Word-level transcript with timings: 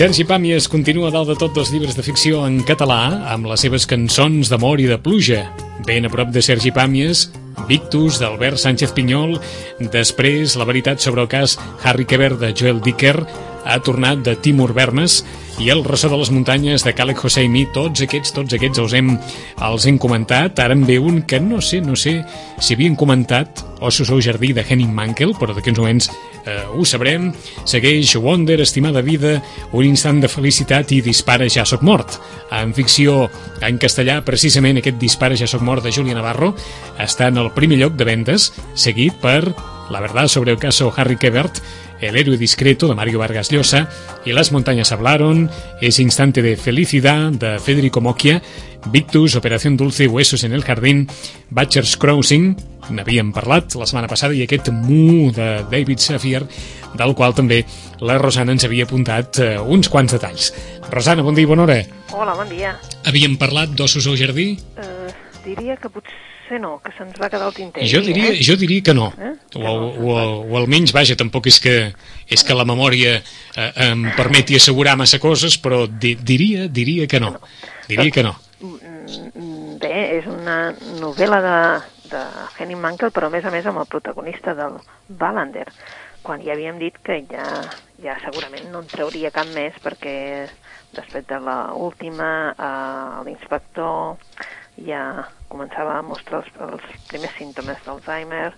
Sergi 0.00 0.24
Pàmies 0.24 0.64
continua 0.72 1.10
dalt 1.12 1.28
de 1.28 1.34
tot 1.36 1.52
dels 1.52 1.68
llibres 1.74 1.92
de 1.92 2.00
ficció 2.00 2.38
en 2.48 2.62
català 2.64 3.26
amb 3.34 3.50
les 3.50 3.60
seves 3.60 3.84
cançons 3.84 4.48
d'amor 4.48 4.80
i 4.80 4.86
de 4.88 4.96
pluja. 4.96 5.42
Ben 5.84 6.08
a 6.08 6.10
prop 6.14 6.30
de 6.32 6.40
Sergi 6.40 6.72
Pàmies, 6.72 7.26
Victus, 7.68 8.16
d'Albert 8.16 8.56
Sánchez 8.56 8.94
Pinyol, 8.96 9.36
després 9.92 10.56
La 10.56 10.64
veritat 10.64 11.04
sobre 11.04 11.20
el 11.20 11.28
cas 11.28 11.58
Harry 11.84 12.08
Keber 12.08 12.32
de 12.40 12.54
Joel 12.56 12.80
Dicker, 12.80 13.26
ha 13.60 13.76
tornat 13.84 14.24
de 14.24 14.38
Timur 14.40 14.72
Vermes 14.72 15.20
i 15.60 15.68
El 15.68 15.84
ressò 15.84 16.08
de 16.08 16.16
les 16.16 16.30
muntanyes 16.32 16.80
de 16.86 16.94
Khaled 16.96 17.20
Hosseini, 17.20 17.66
tots 17.74 18.00
aquests, 18.00 18.32
tots 18.32 18.56
aquests 18.56 18.80
els 18.80 18.96
hem, 18.96 19.12
els 19.68 19.84
hem 19.84 20.00
comentat. 20.00 20.64
Ara 20.64 20.72
en 20.72 20.86
ve 20.88 20.96
un 20.96 21.20
que 21.28 21.42
no 21.44 21.60
sé, 21.60 21.82
no 21.84 21.92
sé 21.92 22.22
si 22.56 22.72
havien 22.72 22.96
comentat 22.96 23.66
Ossos 23.80 24.08
au 24.12 24.20
jardí 24.20 24.54
de 24.56 24.64
Henning 24.64 24.92
Mankell, 24.96 25.36
però 25.36 25.52
d'aquí 25.52 25.72
uns 25.72 25.84
moments 25.84 26.10
eh, 26.50 26.66
ho 26.74 26.84
sabrem. 26.84 27.30
Segueix 27.64 28.16
Wonder, 28.18 28.60
Estimada 28.60 29.02
vida, 29.06 29.38
Un 29.72 29.86
instant 29.86 30.20
de 30.20 30.28
felicitat 30.28 30.92
i 30.92 31.00
Dispara, 31.04 31.48
ja 31.48 31.64
sóc 31.64 31.82
mort. 31.86 32.18
En 32.50 32.74
ficció 32.74 33.28
en 33.62 33.78
castellà, 33.78 34.20
precisament 34.26 34.80
aquest 34.80 34.98
Dispara, 34.98 35.38
ja 35.38 35.46
sóc 35.46 35.62
mort 35.62 35.86
de 35.86 35.92
Júlia 35.94 36.16
Navarro 36.18 36.54
està 36.98 37.30
en 37.30 37.38
el 37.38 37.52
primer 37.54 37.78
lloc 37.78 37.94
de 37.94 38.08
vendes, 38.08 38.50
seguit 38.74 39.14
per 39.22 39.54
La 39.90 39.98
verdad 39.98 40.28
sobre 40.28 40.52
el 40.52 40.58
caso 40.58 40.92
Harry 40.96 41.16
Quebert, 41.16 41.58
El 42.00 42.16
héroe 42.16 42.38
discreto 42.38 42.88
de 42.88 42.94
Mario 42.94 43.18
Vargas 43.18 43.50
Llosa 43.50 43.88
y 44.24 44.32
Las 44.32 44.52
montañas 44.52 44.92
hablaron, 44.92 45.50
Ese 45.80 46.02
instante 46.02 46.42
de 46.42 46.56
felicidad 46.56 47.30
de 47.30 47.58
Federico 47.58 48.00
Mocchia, 48.00 48.42
Victus, 48.86 49.36
Operación 49.36 49.76
Dulce, 49.76 50.08
Huesos 50.08 50.44
en 50.44 50.52
el 50.52 50.64
jardín, 50.64 51.08
Butcher's 51.50 51.96
Crossing, 51.96 52.56
n'havíem 52.90 53.32
parlat 53.32 53.76
la 53.78 53.86
setmana 53.86 54.08
passada, 54.10 54.34
i 54.34 54.42
aquest 54.44 54.70
Mu 54.72 55.30
de 55.36 55.50
David 55.70 56.00
Safier, 56.02 56.42
del 56.96 57.14
qual 57.14 57.36
també 57.36 57.62
la 58.00 58.16
Rosana 58.18 58.56
ens 58.56 58.64
havia 58.66 58.88
apuntat 58.88 59.38
eh, 59.38 59.52
uns 59.60 59.92
quants 59.92 60.16
detalls. 60.16 60.50
Rosana, 60.90 61.22
bon 61.26 61.36
dia 61.36 61.46
i 61.46 61.50
bona 61.50 61.68
hora. 61.68 61.78
Hola, 62.16 62.34
bon 62.38 62.48
dia. 62.50 62.74
Havíem 63.06 63.36
parlat 63.38 63.76
d'ossos 63.76 64.08
al 64.10 64.18
jardí? 64.18 64.54
Uh, 64.80 65.12
diria 65.44 65.76
que 65.76 65.92
potser 65.92 66.29
no, 66.58 66.78
que 66.82 66.90
se'ns 66.96 67.20
va 67.20 67.28
quedar 67.30 67.46
el 67.50 67.54
tinter. 67.54 67.84
Jo 67.86 68.00
diria, 68.02 68.32
eh? 68.32 68.40
jo 68.42 68.56
diria 68.58 68.82
que 68.82 68.94
no. 68.96 69.10
Eh? 69.20 69.34
O, 69.54 69.62
o, 69.62 69.86
o, 70.10 70.16
o 70.50 70.58
almenys, 70.58 70.94
vaja, 70.96 71.16
tampoc 71.20 71.46
és 71.52 71.60
que, 71.62 71.76
és 72.26 72.44
que 72.46 72.56
la 72.56 72.66
memòria 72.68 73.18
eh, 73.20 73.70
em 73.90 74.08
permeti 74.16 74.58
assegurar 74.58 74.96
massa 74.98 75.20
coses, 75.22 75.58
però 75.62 75.84
di, 75.86 76.16
diria, 76.16 76.66
diria 76.66 77.06
que 77.06 77.22
no. 77.22 77.36
Diria 77.86 78.10
que 78.10 78.26
no. 78.26 78.34
Mm, 78.60 79.78
Bé, 79.80 79.94
és 80.18 80.26
una 80.28 80.74
novel·la 81.00 81.40
de, 81.44 81.58
de 82.10 82.20
Henning 82.58 82.82
Mankell, 82.82 83.14
però 83.16 83.30
a 83.30 83.32
més 83.32 83.46
a 83.48 83.52
més 83.54 83.64
amb 83.66 83.80
el 83.80 83.88
protagonista 83.88 84.52
del 84.58 84.76
Wallander, 85.20 85.68
quan 86.22 86.42
ja 86.44 86.52
havíem 86.52 86.78
dit 86.80 86.98
que 87.04 87.22
ja, 87.30 87.46
ja 88.02 88.18
segurament 88.24 88.68
no 88.72 88.82
en 88.84 88.90
trauria 88.90 89.32
cap 89.32 89.48
més 89.54 89.76
perquè 89.80 90.14
després 90.92 91.24
de 91.30 91.38
l'última 91.40 92.30
eh, 92.52 93.24
l'inspector 93.24 94.18
ja 94.86 95.04
començava 95.52 95.98
a 95.98 96.06
mostrar 96.06 96.42
els, 96.42 96.50
els 96.70 97.06
primers 97.10 97.36
símptomes 97.38 97.82
d'Alzheimer, 97.84 98.50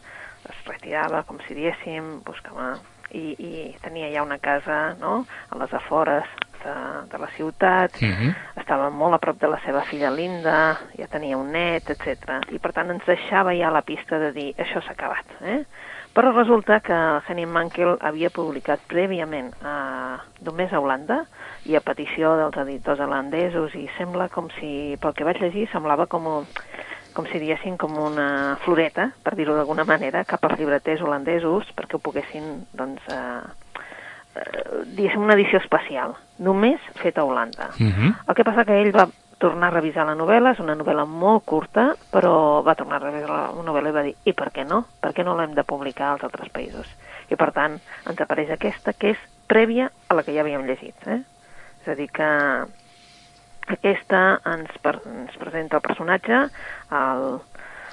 es 0.50 0.64
retirava, 0.66 1.22
com 1.26 1.38
si 1.46 1.54
diéssim, 1.58 2.18
buscava 2.26 2.74
i, 3.12 3.34
i 3.38 3.50
tenia 3.82 4.10
ja 4.12 4.24
una 4.24 4.38
casa 4.42 4.94
no? 5.00 5.22
a 5.50 5.58
les 5.60 5.74
afores 5.74 6.28
de, 6.62 6.74
de 7.12 7.18
la 7.18 7.28
ciutat, 7.36 8.00
Uh 8.02 8.08
-huh. 8.08 8.34
estava 8.56 8.90
molt 8.90 9.14
a 9.14 9.18
prop 9.18 9.38
de 9.40 9.48
la 9.48 9.60
seva 9.64 9.82
filla 9.82 10.10
Linda, 10.10 10.78
ja 10.98 11.06
tenia 11.06 11.36
un 11.36 11.50
net, 11.52 11.90
etc. 11.90 12.40
I 12.50 12.58
per 12.58 12.72
tant 12.72 12.90
ens 12.90 13.04
deixava 13.06 13.54
ja 13.54 13.70
la 13.70 13.82
pista 13.82 14.18
de 14.18 14.32
dir 14.32 14.54
això 14.56 14.82
s'ha 14.82 14.92
acabat. 14.92 15.24
Eh? 15.40 15.64
Però 16.14 16.32
resulta 16.32 16.80
que 16.80 17.20
Henning 17.28 17.50
Mankell 17.50 17.96
havia 18.00 18.30
publicat 18.30 18.80
prèviament 18.86 19.52
a, 19.64 20.18
només 20.40 20.72
a 20.72 20.80
Holanda 20.80 21.26
i 21.68 21.76
a 21.76 21.82
petició 21.84 22.34
dels 22.40 22.58
editors 22.64 23.00
holandesos 23.00 23.74
i 23.78 23.86
sembla 23.96 24.28
com 24.32 24.48
si, 24.58 24.96
pel 25.00 25.14
que 25.14 25.26
vaig 25.26 25.40
llegir, 25.42 25.68
semblava 25.70 26.08
com, 26.10 26.26
un, 26.26 26.46
com 27.14 27.28
si 27.30 27.38
diguessin 27.38 27.78
com 27.78 27.94
una 28.02 28.58
floreta, 28.64 29.10
per 29.22 29.36
dir-ho 29.38 29.54
d'alguna 29.56 29.86
manera, 29.88 30.24
cap 30.28 30.44
als 30.44 30.58
llibreters 30.58 31.04
holandesos 31.04 31.70
perquè 31.76 31.98
ho 31.98 32.02
poguessin, 32.02 32.48
doncs, 32.74 33.06
eh, 33.14 33.82
eh, 34.42 34.84
diguéssim, 34.96 35.22
una 35.22 35.38
edició 35.38 35.62
especial, 35.62 36.16
només 36.42 36.82
feta 36.98 37.22
a 37.22 37.24
Holanda. 37.24 37.70
Uh 37.78 37.90
-huh. 37.90 38.14
El 38.28 38.34
que 38.34 38.44
passa 38.44 38.64
que 38.64 38.80
ell 38.80 38.94
va 38.96 39.08
tornar 39.38 39.68
a 39.68 39.74
revisar 39.74 40.06
la 40.06 40.14
novel·la, 40.14 40.52
és 40.52 40.60
una 40.60 40.76
novel·la 40.78 41.04
molt 41.04 41.44
curta, 41.44 41.96
però 42.12 42.62
va 42.62 42.76
tornar 42.78 42.96
a 42.96 43.10
revisar 43.10 43.28
la 43.28 43.62
novel·la 43.66 43.88
i 43.88 43.92
va 43.92 44.02
dir, 44.02 44.14
i 44.24 44.32
per 44.32 44.52
què 44.52 44.64
no? 44.64 44.84
Per 45.00 45.12
què 45.12 45.24
no 45.24 45.34
l'hem 45.34 45.54
de 45.54 45.64
publicar 45.64 46.12
als 46.12 46.22
altres 46.22 46.48
països? 46.54 46.86
I 47.28 47.34
per 47.36 47.50
tant, 47.52 47.80
ens 48.06 48.20
apareix 48.20 48.50
aquesta, 48.50 48.92
que 48.92 49.10
és 49.10 49.18
prèvia 49.48 49.90
a 50.08 50.14
la 50.14 50.22
que 50.22 50.32
ja 50.32 50.40
havíem 50.40 50.66
llegit. 50.66 50.94
Eh? 51.06 51.22
És 51.82 51.88
a 51.88 51.94
dir, 51.98 52.08
que 52.14 52.28
aquesta 53.74 54.22
ens, 54.52 54.70
per, 54.82 54.96
ens 55.06 55.36
presenta 55.40 55.78
el 55.78 55.82
personatge, 55.84 56.38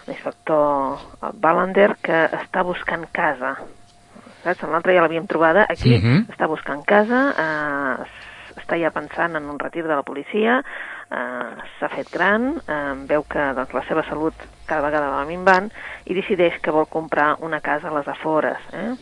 l'inspector 0.08 0.98
Ballander, 1.42 1.92
que 2.02 2.24
està 2.40 2.64
buscant 2.66 3.06
casa. 3.14 3.56
Saps? 4.44 4.64
L'altre 4.72 4.96
ja 4.96 5.02
l'havíem 5.04 5.28
trobada, 5.28 5.66
aquí 5.70 5.96
uh 5.96 6.00
Mhm. 6.00 6.18
-huh. 6.18 6.36
està 6.36 6.48
buscant 6.48 6.84
casa, 6.86 7.34
eh, 7.38 7.96
està 8.62 8.78
ja 8.80 8.92
pensant 8.92 9.36
en 9.36 9.50
un 9.50 9.60
retir 9.60 9.84
de 9.84 9.96
la 9.96 10.04
policia, 10.04 10.64
eh, 11.12 11.50
s'ha 11.80 11.90
fet 11.90 12.10
gran, 12.12 12.62
eh, 12.68 12.94
veu 13.08 13.24
que 13.24 13.54
doncs, 13.54 13.74
la 13.74 13.84
seva 13.88 14.04
salut 14.04 14.34
cada 14.66 14.82
vegada 14.82 15.10
va 15.10 15.26
minvant 15.26 15.72
i 16.06 16.14
decideix 16.14 16.60
que 16.62 16.72
vol 16.72 16.88
comprar 16.88 17.36
una 17.40 17.60
casa 17.60 17.90
a 17.90 17.94
les 17.98 18.08
afores, 18.08 18.58
eh? 18.74 18.96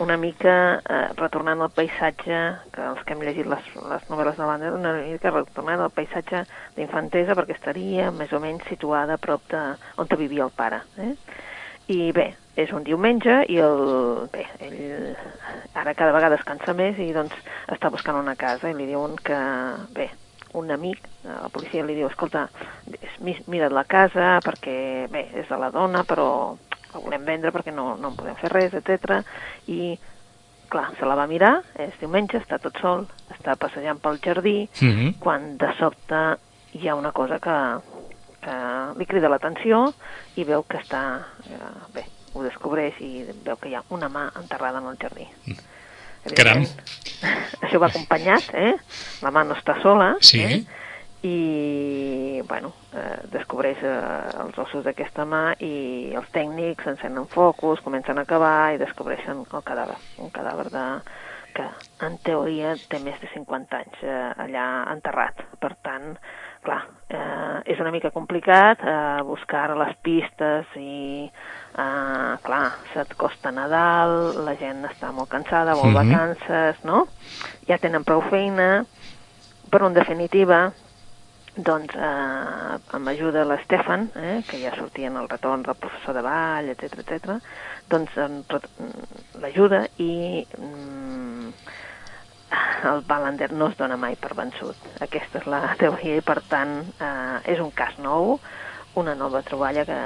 Una 0.00 0.16
mica 0.16 0.80
eh, 0.80 1.08
retornant 1.18 1.60
al 1.60 1.72
paisatge, 1.74 2.38
que 2.72 2.84
els 2.88 3.02
que 3.04 3.14
hem 3.14 3.24
llegit 3.26 3.48
les, 3.48 3.66
les 3.90 4.06
novel·les 4.08 4.38
de 4.38 4.48
l'Ander, 4.48 4.72
una 4.76 4.94
mica 5.00 5.32
retornant 5.34 5.82
al 5.84 5.92
paisatge 5.92 6.44
d'infantesa 6.76 7.36
perquè 7.36 7.56
estaria 7.56 8.10
més 8.14 8.32
o 8.32 8.40
menys 8.40 8.64
situada 8.70 9.18
a 9.18 9.22
prop 9.22 9.44
de 9.52 9.62
on 10.00 10.08
vivia 10.16 10.46
el 10.48 10.54
pare. 10.56 10.80
Eh? 10.96 11.12
I 11.92 12.12
bé, 12.16 12.30
és 12.56 12.72
un 12.72 12.84
diumenge 12.86 13.42
i 13.52 13.58
el, 13.60 14.26
bé, 14.32 14.46
ell 14.64 15.14
ara 15.74 15.94
cada 15.94 16.12
vegada 16.12 16.36
es 16.38 16.44
cansa 16.46 16.74
més 16.76 16.98
i 17.00 17.12
doncs 17.12 17.36
està 17.72 17.90
buscant 17.90 18.16
una 18.16 18.36
casa 18.36 18.70
i 18.70 18.76
li 18.76 18.88
diuen 18.88 19.16
que, 19.20 19.38
bé, 19.92 20.08
un 20.54 20.70
amic, 20.70 21.04
eh, 21.24 21.32
la 21.32 21.48
policia 21.52 21.84
li 21.84 21.96
diu, 21.96 22.08
escolta, 22.08 22.48
mira't 23.20 23.72
la 23.72 23.84
casa 23.84 24.38
perquè, 24.44 25.08
bé, 25.12 25.28
és 25.40 25.48
de 25.48 25.58
la 25.60 25.72
dona, 25.74 26.04
però 26.08 26.28
la 26.94 27.00
volem 27.00 27.24
vendre 27.24 27.50
perquè 27.52 27.72
no, 27.74 27.96
no 27.96 28.08
en 28.12 28.16
podem 28.16 28.36
fer 28.36 28.50
res, 28.52 28.74
etc. 28.74 29.22
I, 29.68 29.98
clar, 30.68 30.90
se 30.98 31.04
la 31.06 31.14
va 31.14 31.26
mirar, 31.26 31.62
és 31.78 31.92
diumenge, 32.00 32.38
està 32.38 32.58
tot 32.58 32.76
sol, 32.80 33.06
està 33.30 33.56
passejant 33.56 33.98
pel 34.00 34.18
jardí, 34.24 34.68
Uh 34.82 34.88
-huh. 34.88 35.14
quan 35.18 35.56
de 35.58 35.72
sobte 35.78 36.36
hi 36.74 36.88
ha 36.88 36.94
una 36.94 37.12
cosa 37.12 37.38
que, 37.38 37.56
que 38.40 38.54
li 38.98 39.06
crida 39.06 39.28
l'atenció 39.28 39.92
i 40.36 40.44
veu 40.44 40.62
que 40.62 40.78
està... 40.78 41.20
Eh, 41.50 41.92
bé, 41.94 42.04
ho 42.34 42.42
descobreix 42.42 42.94
i 43.00 43.26
veu 43.44 43.56
que 43.56 43.68
hi 43.68 43.74
ha 43.74 43.82
una 43.90 44.08
mà 44.08 44.30
enterrada 44.40 44.78
en 44.78 44.86
el 44.86 44.96
jardí. 44.96 45.26
Caram. 46.34 46.62
Evidentment, 46.62 46.68
Això 47.62 47.78
va 47.78 47.86
acompanyat, 47.86 48.54
eh? 48.54 48.74
La 49.22 49.30
mà 49.30 49.44
no 49.46 49.54
està 49.54 49.80
sola, 49.82 50.16
Sí. 50.20 50.40
eh? 50.40 50.64
I 51.22 52.42
bueno, 52.48 52.72
eh, 52.92 53.20
descobreix 53.30 53.78
eh, 53.86 53.92
els 54.42 54.58
ossos 54.58 54.82
d'aquesta 54.84 55.24
mà 55.28 55.52
i 55.62 56.12
els 56.18 56.30
tècnics 56.34 56.88
encenen 56.90 57.28
focus, 57.30 57.80
comencen 57.84 58.18
a 58.18 58.26
cavar 58.26 58.74
i 58.74 58.80
descobreixen 58.82 59.44
el 59.46 59.62
cadàver, 59.66 59.98
un 60.18 60.32
cadàver 60.34 60.68
de, 60.74 60.86
que 61.54 61.68
en 62.02 62.16
teoria 62.26 62.74
té 62.90 62.98
més 62.98 63.18
de 63.22 63.28
50 63.30 63.78
anys 63.78 64.02
eh, 64.02 64.32
allà 64.44 64.66
enterrat. 64.90 65.44
Per 65.62 65.70
tant, 65.86 66.16
clar, 66.66 66.80
eh, 67.06 67.62
és 67.70 67.80
una 67.80 67.92
mica 67.94 68.10
complicat 68.10 68.82
eh, 68.82 69.22
buscar 69.28 69.68
les 69.78 69.94
pistes 70.02 70.74
i, 70.80 71.28
eh, 71.30 72.32
clar, 72.42 72.64
se't 72.96 73.14
costa 73.20 73.54
Nadal, 73.54 74.42
la 74.42 74.56
gent 74.58 74.82
està 74.90 75.12
molt 75.14 75.30
cansada, 75.30 75.78
vol 75.78 75.92
Mhm. 75.92 76.00
vacances, 76.02 76.84
no? 76.84 77.06
Ja 77.68 77.78
tenen 77.78 78.02
prou 78.04 78.22
feina, 78.30 78.84
però 79.70 79.86
en 79.86 79.94
definitiva 79.94 80.72
doncs 81.56 81.94
eh, 81.94 82.78
amb 82.96 83.08
ajuda 83.12 83.44
l'Estefan, 83.44 84.08
eh, 84.16 84.40
que 84.48 84.60
ja 84.62 84.72
sortia 84.78 85.10
en 85.10 85.18
el 85.20 85.28
retorn 85.28 85.62
del 85.66 85.76
professor 85.76 86.16
de 86.16 86.22
ball, 86.24 86.70
etc 86.72 87.02
etc, 87.02 87.36
doncs 87.92 88.14
ret- 88.48 88.70
l'ajuda 89.42 89.82
i 90.00 90.46
mm, 90.58 91.52
el 92.92 93.02
Ballander 93.08 93.50
no 93.52 93.68
es 93.68 93.76
dona 93.76 93.96
mai 93.96 94.16
per 94.16 94.34
vençut. 94.36 94.76
Aquesta 95.04 95.42
és 95.42 95.46
la 95.48 95.62
teoria 95.80 96.18
i 96.20 96.24
per 96.24 96.40
tant 96.48 96.78
eh, 96.98 97.38
és 97.52 97.60
un 97.60 97.70
cas 97.76 97.98
nou, 98.00 98.38
una 99.00 99.14
nova 99.16 99.40
troballa 99.42 99.84
que 99.88 99.98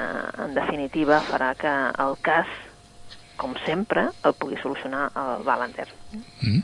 en 0.45 0.55
definitiva 0.55 1.23
farà 1.31 1.55
que 1.59 1.73
el 2.03 2.19
cas 2.23 2.51
com 3.37 3.55
sempre, 3.67 4.09
el 4.25 4.35
pugui 4.35 4.57
solucionar 4.63 5.11
el 5.15 5.45
Ballander. 5.45 5.87
Mm. 6.43 6.61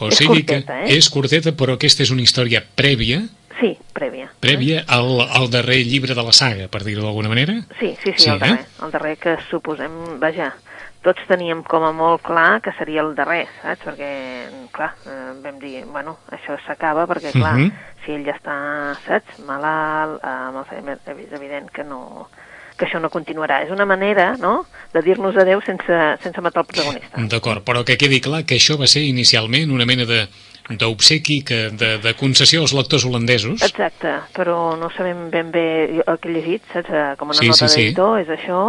O 0.00 0.08
És 0.08 0.16
sigui 0.18 0.42
curteta, 0.44 0.80
que 0.84 0.90
eh? 0.92 0.96
és 0.98 1.08
curteta, 1.10 1.52
però 1.52 1.74
aquesta 1.74 2.02
és 2.02 2.10
una 2.10 2.22
història 2.22 2.62
prèvia, 2.76 3.22
Sí, 3.60 3.76
prèvia. 3.94 4.30
prèvia 4.40 4.82
al, 4.88 5.20
al 5.22 5.50
darrer 5.50 5.84
llibre 5.86 6.14
de 6.14 6.22
la 6.22 6.32
saga, 6.32 6.66
per 6.72 6.82
dir-ho 6.82 7.02
d'alguna 7.04 7.28
manera. 7.28 7.52
Sí, 7.78 7.94
sí, 8.02 8.10
sí, 8.16 8.24
Sí, 8.24 8.30
el 8.30 8.38
darrer. 8.40 8.60
eh? 8.60 8.66
El 8.84 8.90
darrer 8.90 9.16
que 9.18 9.36
suposem, 9.50 10.18
vaja, 10.18 10.54
tots 11.02 11.20
teníem 11.28 11.62
com 11.62 11.84
a 11.84 11.92
molt 11.92 12.22
clar 12.22 12.60
que 12.62 12.72
seria 12.78 13.02
el 13.02 13.14
darrer, 13.14 13.46
saps? 13.60 13.84
Perquè, 13.84 14.10
clar, 14.72 14.94
eh, 15.06 15.32
vam 15.44 15.58
dir, 15.60 15.84
bueno, 15.84 16.16
això 16.30 16.56
s'acaba 16.66 17.06
perquè, 17.06 17.30
clar, 17.32 17.54
uh 17.54 17.58
Mhm. 17.58 17.68
-huh. 17.70 18.04
si 18.06 18.12
ell 18.12 18.24
ja 18.24 18.34
està, 18.34 18.96
saps, 19.06 19.38
malalt, 19.46 20.22
eh, 20.24 20.26
amb 20.28 20.56
Alzheimer, 20.58 20.98
és 21.06 21.32
evident 21.32 21.70
que 21.70 21.84
no 21.84 22.28
que 22.82 22.88
això 22.88 23.00
no 23.00 23.10
continuarà. 23.10 23.62
És 23.62 23.70
una 23.70 23.86
manera, 23.86 24.32
no?, 24.42 24.64
de 24.92 25.00
dir-nos 25.06 25.36
adeu 25.40 25.62
sense, 25.64 25.98
sense 26.22 26.40
matar 26.44 26.64
el 26.64 26.68
protagonista. 26.68 27.22
D'acord, 27.30 27.62
però 27.64 27.84
que 27.86 27.96
quedi 27.96 28.18
clar 28.20 28.42
que 28.44 28.58
això 28.58 28.74
va 28.80 28.86
ser 28.90 29.04
inicialment 29.06 29.70
una 29.72 29.86
mena 29.86 30.04
de 30.08 30.26
d'obsequi 30.70 31.40
de, 31.74 31.98
de 31.98 32.12
concessió 32.14 32.60
als 32.62 32.72
lectors 32.72 33.04
holandesos. 33.04 33.62
Exacte, 33.66 34.12
però 34.32 34.76
no 34.78 34.88
sabem 34.94 35.28
ben 35.30 35.50
bé 35.50 35.64
el 36.06 36.18
que 36.22 36.30
he 36.30 36.32
llegit, 36.36 36.62
saps? 36.72 36.88
Eh, 36.90 37.14
Com 37.18 37.32
una 37.32 37.38
Sí, 37.40 37.48
nota 37.50 37.66
sí, 37.68 37.74
sí. 37.74 37.80
d'editor, 37.82 38.20
és 38.22 38.30
això, 38.30 38.60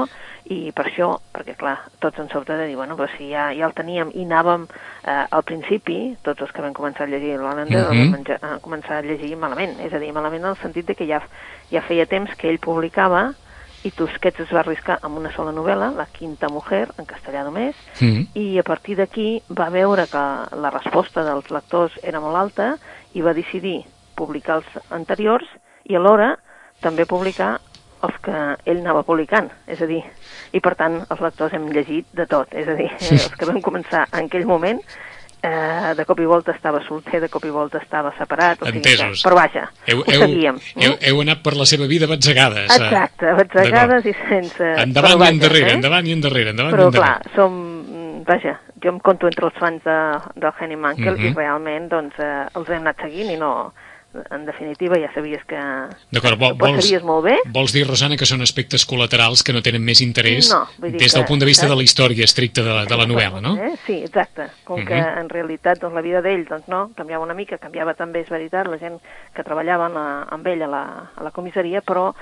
i 0.51 0.71
per 0.75 0.87
això, 0.89 1.11
perquè 1.31 1.53
clar, 1.55 1.77
tots 2.03 2.19
ens 2.19 2.33
sobte 2.33 2.57
de 2.57 2.65
dir, 2.67 2.75
bueno, 2.75 2.97
però 2.97 3.07
si 3.15 3.29
ja, 3.29 3.51
ja 3.55 3.67
el 3.69 3.75
teníem 3.77 4.09
i 4.15 4.25
anàvem 4.25 4.65
eh, 5.05 5.25
al 5.29 5.43
principi, 5.47 6.15
tots 6.25 6.41
els 6.41 6.51
que 6.51 6.65
vam 6.65 6.73
començar 6.73 7.05
a 7.05 7.11
llegir 7.13 7.37
l'holandès, 7.37 7.85
Mhm. 7.87 8.09
uh 8.09 8.39
vam 8.41 8.51
a 8.55 8.59
començar 8.59 8.97
a 8.97 9.05
llegir 9.05 9.37
malament, 9.37 9.77
és 9.85 9.93
a 9.93 9.99
dir, 9.99 10.11
malament 10.11 10.43
en 10.43 10.49
el 10.49 10.57
sentit 10.57 10.85
de 10.87 10.95
que 10.95 11.07
ja, 11.07 11.21
ja 11.71 11.81
feia 11.81 12.05
temps 12.05 12.33
que 12.35 12.49
ell 12.49 12.59
publicava 12.59 13.33
i 13.83 13.91
Tusquets 13.91 14.39
es 14.39 14.51
va 14.53 14.61
arriscar 14.61 14.99
amb 15.01 15.17
una 15.19 15.31
sola 15.35 15.51
novel·la, 15.51 15.91
La 15.97 16.05
quinta 16.05 16.49
mujer, 16.49 16.87
en 16.97 17.05
castellà 17.05 17.43
només, 17.43 17.75
Mm. 17.99 18.27
i 18.33 18.57
a 18.59 18.63
partir 18.63 18.95
d'aquí 18.97 19.41
va 19.49 19.69
veure 19.69 20.07
que 20.07 20.23
la 20.55 20.69
resposta 20.71 21.23
dels 21.23 21.49
lectors 21.51 21.91
era 22.03 22.19
molt 22.19 22.35
alta 22.35 22.77
i 23.13 23.21
va 23.21 23.33
decidir 23.33 23.83
publicar 24.15 24.61
els 24.61 24.65
anteriors 24.91 25.45
i 25.85 25.95
alhora 25.95 26.37
també 26.81 27.05
publicar 27.05 27.59
els 28.03 28.15
que 28.21 28.35
ell 28.65 28.79
anava 28.81 29.03
publicant, 29.07 29.49
és 29.67 29.81
a 29.81 29.85
dir, 29.87 30.01
i 30.51 30.59
per 30.59 30.75
tant 30.75 31.05
els 31.09 31.21
lectors 31.21 31.53
hem 31.53 31.69
llegit 31.71 32.05
de 32.11 32.25
tot, 32.27 32.51
és 32.51 32.67
a 32.67 32.75
dir, 32.75 32.89
els 33.11 33.29
que 33.39 33.45
vam 33.47 33.61
començar 33.61 34.07
en 34.11 34.25
aquell 34.25 34.45
moment 34.45 34.81
eh, 35.43 35.93
de 35.97 36.05
cop 36.07 36.19
i 36.23 36.25
volta 36.25 36.53
estava 36.55 36.79
solter, 36.87 37.19
de 37.21 37.27
cop 37.29 37.43
i 37.45 37.51
volta 37.51 37.77
estava 37.83 38.13
separat, 38.17 38.61
o 38.63 38.65
sigui 38.65 38.79
que, 38.81 38.93
Entesos. 38.93 39.23
però 39.25 39.35
vaja, 39.35 39.65
Heu, 39.85 39.99
ho 39.99 40.05
heu, 40.07 40.21
seguíem. 40.23 40.59
heu, 40.79 40.93
heu 41.01 41.21
anat 41.21 41.41
per 41.43 41.55
la 41.59 41.65
seva 41.67 41.85
vida 41.91 42.07
batzegades. 42.07 42.71
eh? 42.71 42.79
Exacte, 42.79 43.33
batzegades 43.41 44.05
i 44.07 44.15
sense... 44.29 44.63
Endavant 44.63 45.11
però 45.11 45.15
i 45.15 45.19
vaja, 45.19 45.31
endarrere, 45.35 45.69
eh? 45.71 45.73
endavant 45.75 46.07
i 46.07 46.15
endarrere, 46.15 46.49
endavant 46.55 46.73
Però 46.77 46.83
i 46.83 46.91
endarrere. 46.93 47.19
clar, 47.19 47.35
som, 47.35 47.53
mm, 47.83 48.23
vaja, 48.25 48.59
jo 48.83 48.89
em 48.95 48.99
conto 48.99 49.27
entre 49.27 49.45
els 49.51 49.57
fans 49.59 49.83
de, 49.83 49.97
del 50.39 50.53
Henny 50.59 50.75
Mankell 50.77 51.17
Mhm. 51.19 51.25
i 51.27 51.33
realment 51.35 51.89
doncs, 51.89 52.15
eh, 52.19 52.47
els 52.55 52.69
hem 52.69 52.81
anat 52.87 53.01
seguint 53.03 53.29
i 53.31 53.37
no, 53.37 53.73
en 54.31 54.45
definitiva 54.45 54.95
ja 55.01 55.09
sabies 55.13 55.43
que 55.49 55.55
D'acord, 56.11 56.37
vol, 56.39 56.53
vols, 56.57 56.91
molt 57.03 57.25
bé. 57.25 57.37
vols 57.49 57.73
dir, 57.73 57.85
Rosana, 57.87 58.15
que 58.17 58.25
són 58.29 58.41
aspectes 58.41 58.85
col·laterals 58.87 59.41
que 59.43 59.53
no 59.53 59.61
tenen 59.61 59.81
més 59.83 60.01
interès 60.01 60.51
No, 60.51 60.67
vull 60.77 60.91
dir 60.91 60.99
des 60.99 61.13
del 61.13 61.23
que- 61.23 61.27
punt 61.27 61.39
de 61.39 61.45
vista 61.45 61.65
saps? 61.65 61.71
de 61.71 61.75
la 61.77 61.83
història 61.83 62.23
estricta 62.23 62.61
de 62.61 62.69
la, 62.69 62.85
de 62.85 62.95
la 62.97 63.05
novel·la, 63.07 63.41
no? 63.41 63.55
Eh? 63.57 63.73
Sí, 63.87 64.03
exacte. 64.03 64.49
Com 64.63 64.79
Mhm. 64.81 64.87
que 64.87 64.99
en 64.99 65.29
realitat 65.29 65.79
doncs, 65.79 65.95
la 65.95 66.01
vida 66.01 66.21
d'ell 66.21 66.45
doncs, 66.45 66.67
no, 66.67 66.91
canviava 66.95 67.23
una 67.23 67.33
mica, 67.33 67.57
canviava 67.57 67.93
també, 67.95 68.21
és 68.21 68.29
veritat, 68.29 68.67
la 68.67 68.77
gent 68.77 68.99
que 69.33 69.43
treballava 69.43 69.87
en 69.87 69.93
la, 69.93 70.23
amb 70.29 70.45
ell 70.47 70.61
a 70.63 70.67
la, 70.67 70.83
a 71.15 71.23
la 71.23 71.31
comissaria, 71.31 71.81
però 71.81 72.13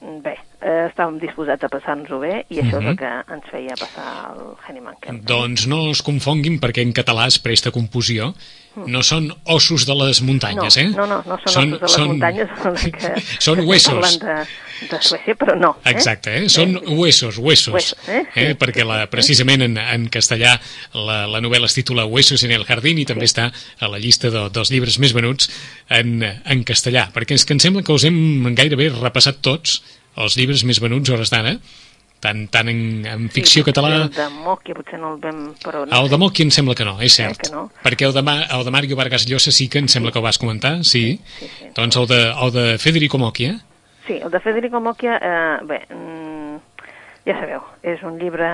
mm, 0.00 0.20
bé, 0.22 0.34
eh, 0.60 0.90
estàvem 0.90 1.18
disposats 1.18 1.64
a 1.64 1.68
passar-nos-ho 1.68 2.18
bé 2.20 2.44
i 2.50 2.58
això 2.60 2.76
Mhm. 2.78 2.82
és 2.82 2.88
el 2.90 2.96
que 2.96 3.32
ens 3.34 3.44
feia 3.50 3.74
passar 3.78 4.34
el 4.36 4.54
Henny 4.68 4.80
Mankell. 4.82 5.20
Doncs 5.24 5.66
no 5.66 5.90
es 5.90 6.02
confonguin 6.02 6.60
perquè 6.60 6.82
en 6.82 6.92
català 6.92 7.26
es 7.26 7.38
presta 7.38 7.70
confusió. 7.70 8.34
No 8.90 9.04
són 9.06 9.28
ossos 9.54 9.84
de 9.86 9.94
les 9.94 10.20
muntanyes, 10.26 10.76
no, 10.76 10.82
eh? 10.82 10.86
No, 10.96 11.06
no, 11.06 11.20
no 11.22 11.36
són, 11.46 11.74
ossos 11.76 11.96
de 11.96 12.02
les 12.02 12.08
muntanyes, 12.10 12.54
són, 12.64 12.78
que 12.98 13.12
són 13.46 13.62
huesos. 13.62 14.16
De, 14.22 14.36
de 14.90 15.00
Suècia, 15.00 15.36
però 15.38 15.54
no. 15.58 15.70
Eh? 15.84 15.92
Exacte, 15.92 16.34
eh? 16.40 16.48
són 16.52 16.74
huesos, 16.82 17.38
huesos, 17.38 17.74
Huesos, 17.74 18.08
eh? 18.08 18.24
eh? 18.34 18.48
Sí. 18.50 18.58
perquè 18.60 18.86
la, 18.86 19.04
precisament 19.12 19.64
en, 19.68 19.78
en 19.78 20.08
castellà 20.12 20.56
la, 20.92 21.24
la 21.30 21.42
novel·la 21.44 21.70
es 21.70 21.78
titula 21.78 22.06
Huesos 22.10 22.42
en 22.46 22.54
el 22.56 22.66
jardín 22.68 22.98
i 22.98 23.06
també 23.08 23.28
està 23.30 23.50
a 23.54 23.90
la 23.90 24.02
llista 24.02 24.32
de, 24.34 24.46
dels 24.54 24.74
llibres 24.74 24.98
més 25.02 25.14
venuts 25.16 25.50
en, 25.94 26.18
en 26.24 26.66
castellà, 26.66 27.08
perquè 27.14 27.38
és 27.38 27.46
que 27.46 27.56
em 27.56 27.62
sembla 27.62 27.84
que 27.86 27.94
us 27.94 28.06
hem 28.08 28.50
gairebé 28.58 28.90
repassat 28.96 29.40
tots 29.44 29.82
els 30.20 30.36
llibres 30.38 30.66
més 30.66 30.82
venuts 30.82 31.10
a 31.10 31.16
hores 31.16 31.32
d'ara, 31.32 31.56
tant, 32.24 32.46
tant 32.52 32.72
en, 32.72 32.80
en 33.10 33.28
ficció 33.28 33.62
sí, 33.62 33.68
català... 33.68 33.92
El 34.06 34.14
de 34.16 34.30
Mòquia 34.40 34.78
potser 34.78 34.98
no 35.02 35.12
el 35.14 35.20
vam... 35.22 35.44
Però 35.62 35.84
no 35.84 36.00
El 36.00 36.10
de 36.10 36.20
Moki 36.20 36.48
em 36.48 36.54
sembla 36.54 36.76
que 36.78 36.88
no, 36.88 36.96
és 37.04 37.20
cert. 37.20 37.44
que 37.44 37.52
no. 37.52 37.68
Perquè 37.84 38.08
el 38.08 38.16
de, 38.16 38.24
Ma, 38.24 38.40
el 38.56 38.64
de 38.66 38.72
Mario 38.74 38.98
Vargas 38.98 39.28
Llosa 39.28 39.52
sí 39.54 39.68
que 39.68 39.84
em 39.84 39.92
sembla 39.92 40.12
que 40.14 40.22
ho 40.22 40.24
vas 40.24 40.40
comentar, 40.40 40.78
sí. 40.82 41.04
sí, 41.38 41.52
sí. 41.58 41.70
Doncs 41.76 42.00
el 42.00 42.10
de, 42.10 42.20
el 42.32 42.56
de 42.56 42.66
Federico 42.82 43.20
Moki, 43.20 43.52
eh? 43.52 43.60
Sí, 44.06 44.20
el 44.22 44.30
de 44.30 44.40
Federico 44.40 44.80
Mocchia, 44.80 45.16
eh, 45.16 45.64
bé, 45.64 45.86
mm, 45.88 46.56
ja 47.24 47.36
sabeu, 47.38 47.62
és 47.80 48.02
un 48.04 48.18
llibre 48.20 48.48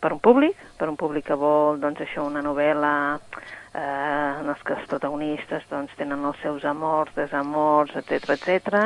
per 0.00 0.14
un 0.14 0.20
públic, 0.24 0.56
per 0.80 0.88
un 0.88 0.96
públic 0.96 1.26
que 1.28 1.36
vol, 1.36 1.76
doncs, 1.82 2.00
això, 2.00 2.24
una 2.24 2.40
novel·la 2.40 2.92
eh, 3.20 4.40
en 4.40 4.48
els 4.48 4.62
que 4.64 4.78
els 4.78 4.86
protagonistes 4.88 5.66
doncs, 5.68 5.92
tenen 6.00 6.24
els 6.24 6.40
seus 6.40 6.64
amors, 6.64 7.12
desamors, 7.12 7.92
etc 8.00 8.32
etc. 8.38 8.80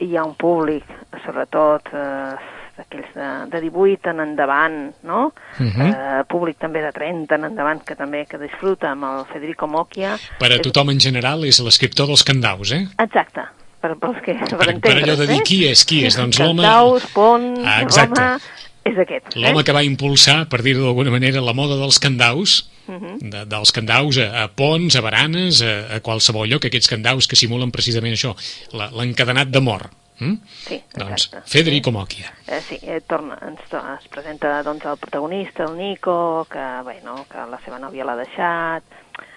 I 0.00 0.08
hi 0.08 0.16
ha 0.16 0.24
un 0.24 0.32
públic, 0.40 0.88
sobretot, 1.26 1.92
eh, 1.92 2.56
d'aquells 2.78 3.10
de, 3.14 3.28
de 3.52 3.60
18 3.66 4.12
en 4.14 4.20
endavant, 4.24 4.78
no? 5.02 5.32
Mhm. 5.58 5.86
eh, 5.90 6.22
públic 6.30 6.58
també 6.62 6.82
de 6.84 6.92
30 6.94 7.34
en 7.34 7.48
endavant, 7.50 7.82
que 7.84 7.96
també 7.98 8.24
que 8.30 8.38
disfruta 8.40 8.92
amb 8.94 9.04
el 9.10 9.24
Federico 9.32 9.66
Mocchia. 9.66 10.14
Per 10.38 10.52
a 10.54 10.60
tothom 10.62 10.94
en 10.94 11.00
general 11.02 11.44
és 11.48 11.58
l'escriptor 11.64 12.06
dels 12.10 12.22
candaus, 12.24 12.72
eh? 12.72 12.84
Exacte, 13.02 13.44
per, 13.82 13.96
pels 13.98 14.22
que, 14.24 14.38
per, 14.38 14.56
Per, 14.58 14.78
per 14.80 14.96
allò 15.02 15.18
de 15.18 15.26
dir 15.26 15.42
eh? 15.42 15.44
qui 15.46 15.64
és, 15.68 15.84
qui 15.84 16.04
és, 16.06 16.16
doncs 16.16 16.38
l'home... 16.40 16.62
Cantaus, 16.62 17.10
Pont, 17.14 17.50
Ah, 17.66 17.82
exacte. 17.82 18.14
Roma, 18.14 18.40
és 18.88 18.98
aquest. 19.04 19.34
L'home 19.36 19.60
eh? 19.60 19.64
que 19.66 19.74
va 19.76 19.84
impulsar, 19.84 20.46
per 20.48 20.62
dir-ho 20.64 20.86
d'alguna 20.86 21.12
manera, 21.12 21.42
la 21.44 21.52
moda 21.54 21.76
dels 21.80 21.98
candaus, 21.98 22.60
Mhm. 22.88 23.18
de, 23.28 23.44
dels 23.44 23.70
candaus 23.76 24.16
a, 24.16 24.44
a 24.44 24.48
ponts, 24.48 24.96
a 24.96 25.02
baranes, 25.04 25.60
a, 25.60 25.96
a 25.96 26.00
qualsevol 26.00 26.48
lloc, 26.48 26.64
aquests 26.64 26.88
candaus 26.88 27.26
que 27.28 27.36
simulen 27.36 27.68
precisament 27.70 28.14
això, 28.16 28.32
l'encadenat 28.72 29.50
d'amor. 29.52 29.90
Mm? 30.20 30.34
Sí, 30.46 30.82
Doncs 30.96 31.12
exacte. 31.28 31.50
Federico 31.50 31.92
Mocchia. 31.92 32.32
Eh, 32.46 32.60
sí, 32.60 32.78
eh, 32.82 33.00
torna, 33.06 33.38
ens, 33.46 33.60
to- 33.70 33.82
es 33.98 34.08
presenta 34.08 34.62
doncs, 34.62 34.84
el 34.84 34.96
protagonista, 34.98 35.64
el 35.64 35.76
Nico, 35.76 36.46
que, 36.50 36.64
bé, 36.86 37.00
no, 37.04 37.24
que 37.30 37.44
la 37.46 37.60
seva 37.64 37.78
nòvia 37.78 38.04
l'ha 38.04 38.16
deixat, 38.18 38.82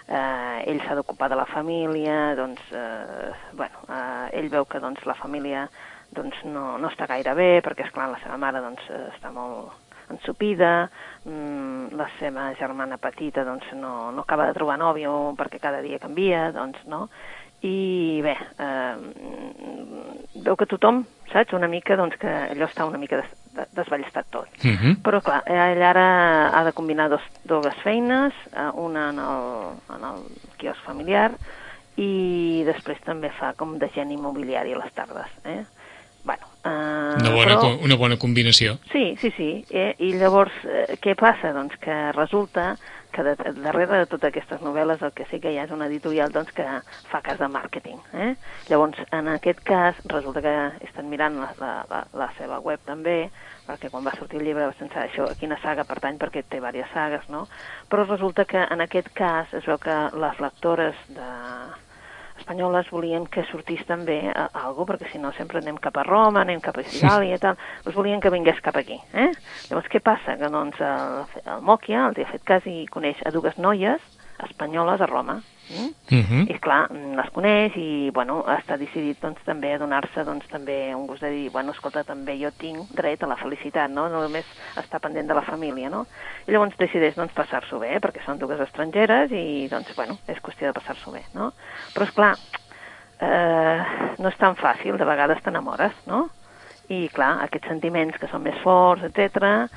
eh, 0.08 0.64
ell 0.68 0.82
s'ha 0.82 0.96
d'ocupar 0.98 1.30
de 1.30 1.36
la 1.38 1.46
família, 1.46 2.34
doncs, 2.36 2.62
eh, 2.72 3.32
bueno, 3.54 3.86
eh, 3.90 4.40
ell 4.40 4.50
veu 4.50 4.66
que 4.66 4.80
doncs, 4.80 5.06
la 5.06 5.14
família 5.16 5.68
doncs, 6.12 6.42
no, 6.46 6.78
no 6.78 6.90
està 6.90 7.06
gaire 7.08 7.34
bé, 7.38 7.62
perquè, 7.64 7.86
és 7.86 7.94
clar 7.94 8.10
la 8.12 8.20
seva 8.24 8.38
mare 8.42 8.60
doncs, 8.60 8.82
està 9.16 9.32
molt 9.32 9.72
ensupida, 10.12 10.90
mm, 11.24 11.94
la 11.96 12.10
seva 12.20 12.50
germana 12.60 12.98
petita 12.98 13.46
doncs, 13.48 13.70
no, 13.80 14.12
no 14.12 14.26
acaba 14.26 14.50
de 14.50 14.54
trobar 14.58 14.76
nòvio 14.82 15.36
perquè 15.38 15.60
cada 15.62 15.80
dia 15.82 16.00
canvia, 16.04 16.50
doncs, 16.52 16.82
no? 16.92 17.06
I 17.64 18.20
bé, 18.26 18.34
eh, 18.58 18.96
veu 20.46 20.58
que 20.60 20.68
tothom, 20.70 21.04
saps, 21.32 21.54
una 21.58 21.70
mica, 21.72 21.96
doncs 22.00 22.18
que 22.22 22.30
allò 22.30 22.68
està 22.68 22.86
una 22.88 23.00
mica 23.02 23.22
des, 23.22 23.32
de, 23.56 23.66
desballestat 23.78 24.30
tot. 24.30 24.48
Mm 24.64 24.78
-hmm. 24.78 24.96
Però 25.04 25.22
clar, 25.22 25.42
ell 25.46 25.84
ara 25.84 26.50
ha 26.50 26.64
de 26.64 26.74
combinar 26.74 27.10
dos, 27.10 27.22
dues 27.44 27.76
feines, 27.84 28.34
eh, 28.54 28.70
una 28.74 29.10
en 29.10 29.20
el, 29.20 29.46
en 29.96 30.04
el 30.12 30.24
quiosc 30.58 30.82
familiar 30.86 31.32
i 31.98 32.64
després 32.66 33.00
també 33.06 33.30
fa 33.30 33.54
com 33.54 33.78
d'agent 33.78 34.12
immobiliari 34.12 34.74
a 34.74 34.78
les 34.78 34.94
tardes. 34.94 35.28
Eh? 35.44 35.64
Bueno, 36.24 36.46
eh, 36.64 37.16
Una, 37.20 37.30
bona, 37.34 37.56
però... 37.56 37.78
una 37.84 37.96
bona 37.96 38.18
combinació. 38.18 38.78
Sí, 38.92 39.16
sí, 39.20 39.32
sí. 39.36 39.66
Eh? 39.70 39.96
I 40.00 40.14
llavors, 40.14 40.54
eh, 40.66 40.98
què 41.02 41.16
passa? 41.16 41.52
Doncs 41.54 41.78
que 41.82 42.12
resulta 42.12 42.78
que 43.12 43.24
de, 43.24 43.36
darrere 43.62 44.01
de 44.01 44.08
totes 44.10 44.32
aquestes 44.32 44.62
novel·les 44.65 45.03
el 45.06 45.13
que 45.18 45.27
sí 45.30 45.39
que 45.44 45.51
hi 45.51 45.60
ha 45.60 45.65
és 45.68 45.74
una 45.75 45.88
editorial 45.91 46.34
doncs, 46.34 46.53
que 46.56 46.65
fa 47.12 47.22
cas 47.25 47.39
de 47.41 47.50
màrqueting. 47.51 48.00
Eh? 48.13 48.32
Llavors, 48.70 49.00
en 49.18 49.30
aquest 49.36 49.62
cas, 49.68 50.00
resulta 50.13 50.44
que 50.46 50.56
he 50.82 50.89
estat 50.89 51.08
mirant 51.08 51.39
la, 51.41 51.51
la, 51.60 52.03
la, 52.18 52.30
seva 52.39 52.62
web 52.63 52.82
també, 52.88 53.18
perquè 53.68 53.91
quan 53.91 54.08
va 54.08 54.15
sortir 54.18 54.41
el 54.41 54.48
llibre 54.48 54.68
vaig 54.70 54.80
pensar 54.80 55.06
això, 55.06 55.27
a 55.30 55.38
quina 55.39 55.60
saga 55.62 55.88
pertany, 55.88 56.18
perquè 56.22 56.44
té 56.44 56.60
diverses 56.60 56.91
sagues, 56.96 57.30
no? 57.30 57.46
Però 57.91 58.08
resulta 58.08 58.46
que 58.46 58.63
en 58.63 58.84
aquest 58.88 59.12
cas 59.18 59.53
es 59.58 59.68
veu 59.68 59.80
que 59.82 59.98
les 60.24 60.44
lectores 60.44 61.08
de 61.12 61.32
espanyoles 62.42 62.90
volien 62.92 63.28
que 63.32 63.46
sortís 63.50 63.84
també 63.88 64.20
a, 64.28 64.48
a 64.50 64.66
algo, 64.68 64.86
perquè 64.90 65.12
si 65.12 65.22
no 65.22 65.32
sempre 65.38 65.62
anem 65.62 65.78
cap 65.82 65.98
a 66.02 66.06
Roma, 66.08 66.44
anem 66.44 66.62
cap 66.64 66.78
a 66.78 66.86
Sicàlia 66.88 67.38
i 67.38 67.42
tal, 67.42 67.60
doncs 67.86 67.98
volien 67.98 68.22
que 68.24 68.34
vingués 68.34 68.60
cap 68.66 68.78
aquí. 68.82 68.98
Eh? 69.14 69.30
Llavors, 69.70 69.90
què 69.92 70.02
passa? 70.04 70.36
Que 70.42 70.50
doncs 70.52 70.82
el, 70.86 71.22
el 71.46 71.64
Mòquia, 71.68 72.10
el 72.10 72.20
ha 72.26 72.32
fet 72.34 72.46
cas 72.48 72.68
i 72.70 72.84
coneix 72.92 73.22
a 73.26 73.34
dues 73.34 73.58
noies 73.62 74.02
espanyoles 74.42 75.02
a 75.02 75.10
Roma. 75.10 75.40
Mm? 75.72 76.16
Mm 76.16 76.24
-hmm. 76.24 76.50
I 76.51 76.60
clar, 76.60 76.92
les 76.92 77.30
coneix 77.32 77.75
i 77.75 78.10
bueno, 78.13 78.44
està 78.48 78.78
decidit 78.78 79.22
doncs, 79.22 79.40
també 79.46 79.74
a 79.74 79.78
donar-se 79.78 80.24
doncs, 80.24 80.48
també 80.48 80.94
un 80.96 81.08
gust 81.08 81.22
de 81.22 81.30
dir, 81.30 81.51
bueno, 81.51 81.72
escolta, 81.72 82.04
també 82.04 82.38
jo 82.44 82.51
tinc 82.58 82.90
dret 82.92 83.24
a 83.24 83.28
la 83.28 83.36
felicitat, 83.36 83.90
no? 83.90 84.10
no 84.10 84.22
només 84.22 84.46
estar 84.78 85.00
pendent 85.00 85.28
de 85.28 85.34
la 85.34 85.42
família, 85.42 85.90
no? 85.90 86.06
I 86.48 86.51
llavors 86.51 86.78
decideix 86.78 87.16
doncs, 87.16 87.34
passar-s'ho 87.34 87.80
bé, 87.80 88.00
perquè 88.00 88.24
són 88.25 88.38
dues 88.38 88.60
estrangeres 88.60 89.32
i 89.32 89.68
doncs, 89.72 89.96
bueno, 89.96 90.18
és 90.28 90.42
qüestió 90.42 90.68
de 90.68 90.74
passar-s'ho 90.74 91.12
bé, 91.12 91.24
no? 91.34 91.54
Però 91.94 92.04
és 92.04 92.12
clar, 92.12 92.36
eh, 93.20 93.82
no 94.18 94.30
és 94.30 94.38
tan 94.38 94.56
fàcil, 94.56 94.98
de 94.98 95.06
vegades 95.06 95.42
t'enamores, 95.42 95.94
no? 96.06 96.30
I 96.90 97.08
clar, 97.08 97.44
aquests 97.44 97.68
sentiments 97.68 98.18
que 98.18 98.28
són 98.28 98.44
més 98.44 98.58
forts, 98.63 99.04
etc 99.04 99.70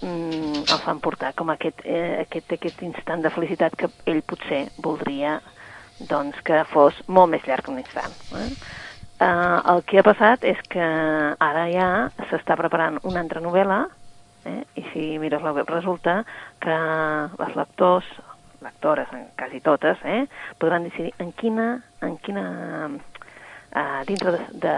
mm, 0.00 0.64
el 0.64 0.82
fan 0.84 1.00
portar 1.04 1.34
com 1.38 1.50
aquest, 1.50 1.84
eh, 1.84 2.20
aquest, 2.22 2.52
aquest 2.58 2.82
instant 2.86 3.22
de 3.24 3.32
felicitat 3.34 3.76
que 3.78 3.90
ell 4.06 4.22
potser 4.22 4.66
voldria 4.84 5.38
doncs, 5.98 6.38
que 6.46 6.62
fos 6.72 6.98
molt 7.08 7.32
més 7.32 7.46
llarg 7.46 7.66
que 7.66 7.72
un 7.72 7.80
instant. 7.82 8.14
Eh? 8.38 8.50
Uh, 9.18 9.58
el 9.72 9.80
que 9.82 9.98
ha 9.98 10.06
passat 10.06 10.44
és 10.46 10.58
que 10.70 10.84
ara 11.42 11.64
ja 11.72 11.88
s'està 12.28 12.54
preparant 12.54 13.00
una 13.02 13.18
altra 13.24 13.42
novel·la 13.42 13.80
eh? 14.46 14.60
i 14.78 14.84
si 14.92 15.06
mires 15.18 15.42
la 15.42 15.50
web 15.56 15.66
resulta 15.72 16.20
que 16.62 16.76
les 17.40 17.56
lectors, 17.58 18.06
lectores, 18.62 19.10
quasi 19.34 19.58
totes, 19.60 19.98
eh? 20.04 20.28
podran 20.62 20.86
decidir 20.86 21.10
en 21.18 21.32
quina, 21.32 21.66
en 22.06 22.14
quina 22.22 22.44
uh, 23.74 24.04
dintre 24.06 24.32
de, 24.32 24.38
de, 24.52 24.74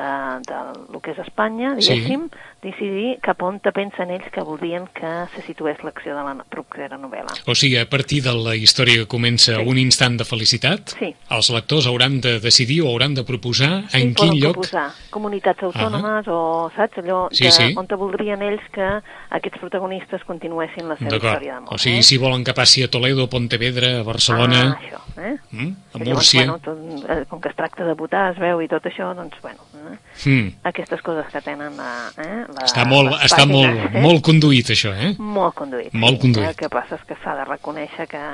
de, 0.46 0.60
del 0.90 1.02
que 1.02 1.12
és 1.14 1.20
Espanya, 1.22 1.74
diguéssim, 1.78 2.26
sí. 2.26 2.48
decidir 2.64 3.16
cap 3.24 3.42
on 3.46 3.60
te 3.62 3.72
pensen 3.76 4.10
ells 4.14 4.28
que 4.34 4.44
voldrien 4.46 4.86
que 4.96 5.10
se 5.34 5.44
situés 5.46 5.80
l'acció 5.86 6.16
de 6.16 6.24
la 6.26 6.34
propera 6.50 6.98
novel·la. 7.00 7.36
O 7.46 7.54
sigui, 7.54 7.78
a 7.80 7.86
partir 7.90 8.22
de 8.26 8.34
la 8.36 8.56
història 8.56 9.02
que 9.02 9.08
comença 9.10 9.56
sí. 9.56 9.66
un 9.66 9.80
instant 9.80 10.18
de 10.20 10.26
felicitat, 10.28 10.94
sí. 10.98 11.12
els 11.36 11.50
lectors 11.54 11.88
hauran 11.90 12.20
de 12.24 12.38
decidir 12.42 12.80
o 12.84 12.90
hauran 12.90 13.14
de 13.18 13.24
proposar 13.28 13.72
sí, 13.88 14.02
en 14.02 14.14
quin 14.14 14.36
lloc... 14.38 14.60
proposar 14.60 14.88
comunitats 15.10 15.62
autònomes 15.70 16.26
uh 16.26 16.32
-huh. 16.32 16.66
o, 16.66 16.70
saps, 16.76 16.98
allò 16.98 17.28
sí, 17.32 17.44
de, 17.44 17.52
sí. 17.52 17.74
on 17.76 17.86
te 17.86 17.96
voldrien 17.96 18.42
ells 18.42 18.64
que 18.72 18.88
aquests 19.30 19.60
protagonistes 19.60 20.24
continuessin 20.24 20.88
la 20.88 20.96
seva 20.96 21.16
història 21.16 21.54
d'amor. 21.54 21.74
O 21.74 21.78
sigui, 21.78 21.98
eh? 21.98 22.02
si 22.02 22.18
volen 22.18 22.44
que 22.44 22.54
passi 22.54 22.82
a 22.82 22.88
Toledo, 22.90 23.28
Pontevedra, 23.28 24.00
a 24.00 24.02
Barcelona... 24.02 24.76
Ah, 24.76 24.80
això, 24.80 25.00
eh? 25.20 25.36
Mm? 25.50 25.72
A 25.94 25.98
Múrcia... 25.98 26.10
Llavors, 26.10 26.34
bueno, 26.34 26.58
tot, 26.58 27.10
eh, 27.10 27.24
com 27.28 27.40
que 27.40 27.48
es 27.48 27.56
tracta 27.56 27.84
de 27.84 27.94
votar, 27.94 28.32
es 28.32 28.38
veu 28.38 28.60
i 28.62 28.68
tot 28.68 28.86
això, 28.90 29.10
doncs, 29.16 29.38
bueno, 29.42 29.64
eh? 29.80 29.96
mm. 30.26 30.46
aquestes 30.70 31.02
coses 31.06 31.30
que 31.32 31.42
tenen 31.46 31.76
la, 31.78 31.90
eh? 32.20 32.44
la, 32.50 32.66
està 32.66 32.84
molt, 32.88 33.14
està 33.18 33.44
pàgines, 33.44 33.74
molt, 33.74 33.94
eh? 33.94 34.04
molt 34.04 34.24
conduït, 34.26 34.72
això, 34.76 34.92
eh? 34.92 35.12
Molt 35.18 35.56
conduït. 35.58 35.94
Molt 35.94 36.18
sí. 36.18 36.26
conduït. 36.26 36.48
El 36.50 36.58
que 36.58 36.70
passa 36.72 36.98
és 36.98 37.06
que 37.08 37.18
s'ha 37.22 37.36
de 37.40 37.46
reconèixer 37.48 38.08
que 38.10 38.24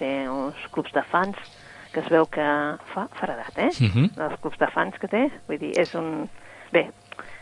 té 0.00 0.14
uns 0.30 0.66
clubs 0.74 0.92
de 0.94 1.04
fans 1.12 1.38
que 1.94 2.02
es 2.02 2.10
veu 2.10 2.26
que 2.26 2.44
fa 2.90 3.06
faradat, 3.20 3.54
eh? 3.56 3.70
Uh 3.78 3.90
-huh. 3.94 4.06
Els 4.26 4.40
clubs 4.42 4.58
de 4.58 4.68
fans 4.74 4.98
que 5.00 5.08
té, 5.08 5.30
vull 5.46 5.58
dir, 5.58 5.72
és 5.78 5.94
un... 5.94 6.28
Bé, 6.72 6.90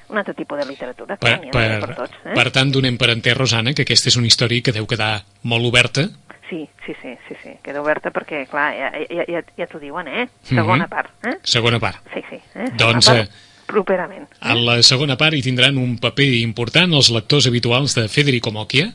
un 0.09 0.19
altre 0.19 0.35
tipus 0.35 0.59
de 0.59 0.67
literatura, 0.67 1.17
per, 1.17 1.41
que 1.41 1.51
per, 1.51 1.81
per 1.81 1.95
tots. 1.97 2.17
Eh? 2.25 2.35
per 2.35 2.51
tant, 2.51 2.71
donem 2.71 2.99
per 3.01 3.11
entès, 3.11 3.37
Rosana, 3.37 3.73
que 3.73 3.83
aquesta 3.83 4.11
és 4.13 4.17
una 4.21 4.27
història 4.27 4.61
que 4.61 4.75
deu 4.77 4.87
quedar 4.87 5.25
molt 5.43 5.65
oberta. 5.65 6.09
Sí, 6.53 6.69
sí, 6.85 6.93
sí, 7.01 7.09
sí, 7.27 7.35
sí, 7.43 7.51
queda 7.65 7.81
oberta 7.81 8.11
perquè, 8.13 8.43
clar, 8.45 8.67
ja, 8.77 8.91
ja, 9.09 9.25
ja, 9.25 9.41
ja 9.57 9.67
t'ho 9.71 9.79
diuen, 9.81 10.05
eh? 10.05 10.27
Segona 10.45 10.85
uh 10.85 10.87
-huh. 10.87 10.89
part, 10.91 11.13
eh? 11.25 11.39
Segona 11.43 11.79
part. 11.81 11.97
Sí, 12.13 12.21
sí. 12.29 12.37
Eh? 12.55 12.67
Doncs, 12.77 13.07
part, 13.07 13.21
eh, 13.21 13.29
properament. 13.67 14.29
Eh? 14.29 14.53
En 14.53 14.67
la 14.67 14.83
segona 14.83 15.17
part 15.17 15.33
hi 15.33 15.41
tindran 15.41 15.79
un 15.79 15.97
paper 15.97 16.29
important 16.43 16.93
els 16.93 17.09
lectors 17.09 17.47
habituals 17.47 17.95
de 17.95 18.07
Federico 18.09 18.53
Mocchia, 18.53 18.93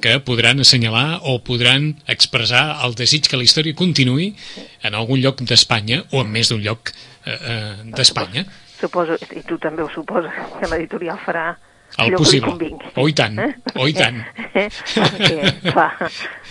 que 0.00 0.20
podran 0.20 0.60
assenyalar 0.60 1.18
o 1.24 1.42
podran 1.42 1.96
expressar 2.06 2.78
el 2.84 2.94
desig 2.94 3.26
que 3.26 3.36
la 3.36 3.42
història 3.42 3.74
continuï 3.74 4.36
en 4.84 4.94
algun 4.94 5.20
lloc 5.20 5.40
d'Espanya 5.40 6.04
o 6.12 6.20
en 6.20 6.30
més 6.30 6.48
d'un 6.48 6.62
lloc 6.62 6.92
eh, 7.26 7.32
eh, 7.32 7.76
d'Espanya. 7.86 8.46
Suposo, 8.78 9.16
i 9.34 9.42
tu 9.42 9.58
també 9.58 9.82
ho 9.82 9.90
suposes, 9.90 10.32
que 10.60 10.68
l'editorial 10.68 11.18
farà 11.18 11.58
el 11.98 12.14
possible. 12.14 12.70
Oh, 12.96 13.08
i 13.08 13.12
tant, 13.12 13.38
eh? 13.38 13.54
oh, 13.76 13.86
i 13.88 13.92
tant. 13.92 14.20
Eh? 14.54 14.68
Perquè, 14.94 15.72
clar, 15.72 15.90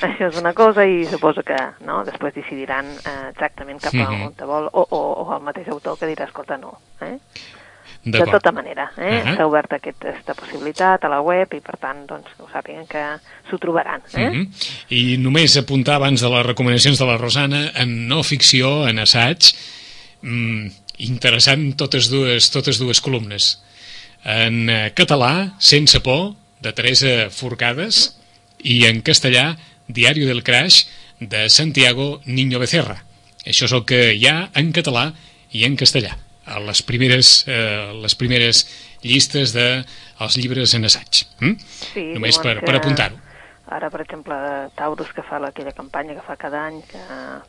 això 0.02 0.28
és 0.30 0.38
una 0.42 0.54
cosa 0.54 0.86
i 0.86 1.06
suposo 1.10 1.44
que 1.44 1.58
no, 1.86 2.04
després 2.06 2.36
decidiran 2.36 2.86
eh, 2.86 3.30
exactament 3.32 3.80
cap 3.82 3.94
a 3.96 4.10
Mhm. 4.10 4.26
on 4.28 4.34
te 4.36 4.46
vol, 4.46 4.68
o, 4.72 4.86
o, 4.90 5.00
o 5.24 5.36
el 5.38 5.42
mateix 5.44 5.68
autor 5.70 5.98
que 6.00 6.08
dirà, 6.08 6.26
escolta, 6.28 6.58
no. 6.58 6.78
Eh? 7.02 7.18
De 8.04 8.22
tota 8.32 8.52
manera, 8.56 8.86
eh? 8.98 9.20
Ahà. 9.26 9.34
s'ha 9.36 9.46
obert 9.46 9.74
aquesta 9.76 10.34
possibilitat 10.34 11.04
a 11.04 11.10
la 11.12 11.20
web 11.22 11.52
i, 11.54 11.60
per 11.60 11.76
tant, 11.78 12.06
doncs, 12.08 12.30
que 12.32 12.44
ho 12.46 12.48
sàpiguen 12.48 12.86
que 12.88 13.02
s'ho 13.50 13.58
trobaran. 13.60 14.02
Eh? 14.14 14.30
Mhm. 14.30 14.46
I 14.96 15.18
només 15.20 15.58
apuntar 15.60 15.96
abans 16.00 16.22
de 16.22 16.30
les 16.30 16.46
recomanacions 16.46 16.98
de 16.98 17.06
la 17.06 17.18
Rosana, 17.18 17.72
en 17.76 18.08
no 18.08 18.24
ficció, 18.24 18.88
en 18.88 19.00
assaig, 19.00 19.52
mm, 20.22 20.68
interessant 21.10 21.76
totes 21.76 22.10
dues, 22.10 22.50
totes 22.52 22.80
dues 22.80 23.02
columnes. 23.02 23.62
En 24.26 24.70
eh, 24.70 24.92
català, 24.96 25.54
Sense 25.60 26.00
por, 26.04 26.34
de 26.62 26.74
Teresa 26.74 27.30
Forcades, 27.32 28.18
i 28.60 28.86
en 28.90 29.02
castellà, 29.02 29.54
Diario 29.88 30.28
del 30.28 30.44
Crash, 30.44 30.86
de 31.20 31.50
Santiago 31.50 32.22
Niño 32.26 32.60
Becerra. 32.60 33.04
Això 33.48 33.66
és 33.70 33.74
el 33.74 33.86
que 33.88 34.14
hi 34.16 34.26
ha 34.28 34.50
en 34.60 34.74
català 34.76 35.14
i 35.56 35.64
en 35.66 35.78
castellà, 35.80 36.18
a 36.46 36.60
les 36.60 36.82
primeres, 36.84 37.46
eh, 37.48 37.94
les 38.04 38.16
primeres 38.20 38.66
llistes 39.02 39.54
de 39.56 39.86
els 40.20 40.38
llibres 40.38 40.74
en 40.76 40.86
assaig. 40.86 41.24
Mm? 41.40 41.56
Sí, 41.94 42.04
Només 42.18 42.38
per, 42.44 42.60
que 42.60 42.66
per 42.68 42.76
apuntar-ho. 42.82 43.18
Ara, 43.70 43.90
per 43.94 44.02
exemple, 44.02 44.36
Taurus, 44.76 45.12
que 45.14 45.22
fa 45.24 45.38
la- 45.40 45.52
aquella 45.54 45.72
campanya 45.78 46.16
que 46.18 46.24
fa 46.26 46.36
cada 46.36 46.66
any, 46.68 46.82
que 46.90 47.00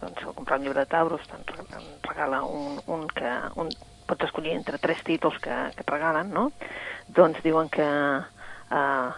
doncs, 0.03 0.23
comprar 0.37 0.59
un 0.61 0.65
llibre 0.67 0.81
de 0.85 0.87
Taurus 0.87 1.23
doncs, 1.27 1.79
regala 2.07 2.43
un, 2.45 2.79
un 2.87 3.07
que 3.09 3.31
un, 3.57 3.71
pots 4.11 4.27
escollir 4.27 4.57
entre 4.57 4.81
tres 4.83 5.03
títols 5.07 5.39
que, 5.43 5.57
que 5.77 5.87
et 5.87 5.95
regalen, 5.95 6.35
no? 6.35 6.51
Doncs 7.15 7.43
diuen 7.47 7.71
que, 7.73 7.87
uh, 7.87 9.09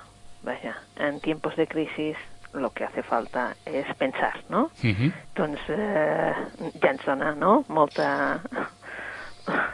vaja, 0.45 0.77
en 1.09 1.21
tiempos 1.25 1.57
de 1.57 1.67
crisis 1.67 2.21
lo 2.53 2.71
que 2.71 2.85
hace 2.85 3.03
falta 3.03 3.57
es 3.65 3.89
pensar, 3.97 4.35
no? 4.49 4.71
Mhm. 4.83 5.13
Doncs 5.35 5.61
eh, 5.69 6.35
ja 6.83 6.91
ens 6.91 7.05
dona, 7.07 7.35
no?, 7.35 7.65
molta... 7.69 8.41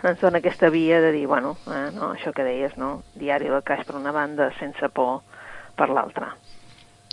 ens 0.08 0.20
dona 0.20 0.38
aquesta 0.38 0.70
via 0.70 1.00
de 1.02 1.10
dir, 1.12 1.26
bueno, 1.26 1.56
eh, 1.66 1.88
no, 1.94 2.12
això 2.14 2.32
que 2.32 2.46
deies, 2.46 2.76
no?, 2.78 3.02
diari 3.18 3.50
del 3.50 3.64
caix 3.66 3.84
per 3.86 3.98
una 3.98 4.14
banda, 4.14 4.52
sense 4.60 4.88
por 4.94 5.24
per 5.78 5.90
l'altra. 5.90 6.32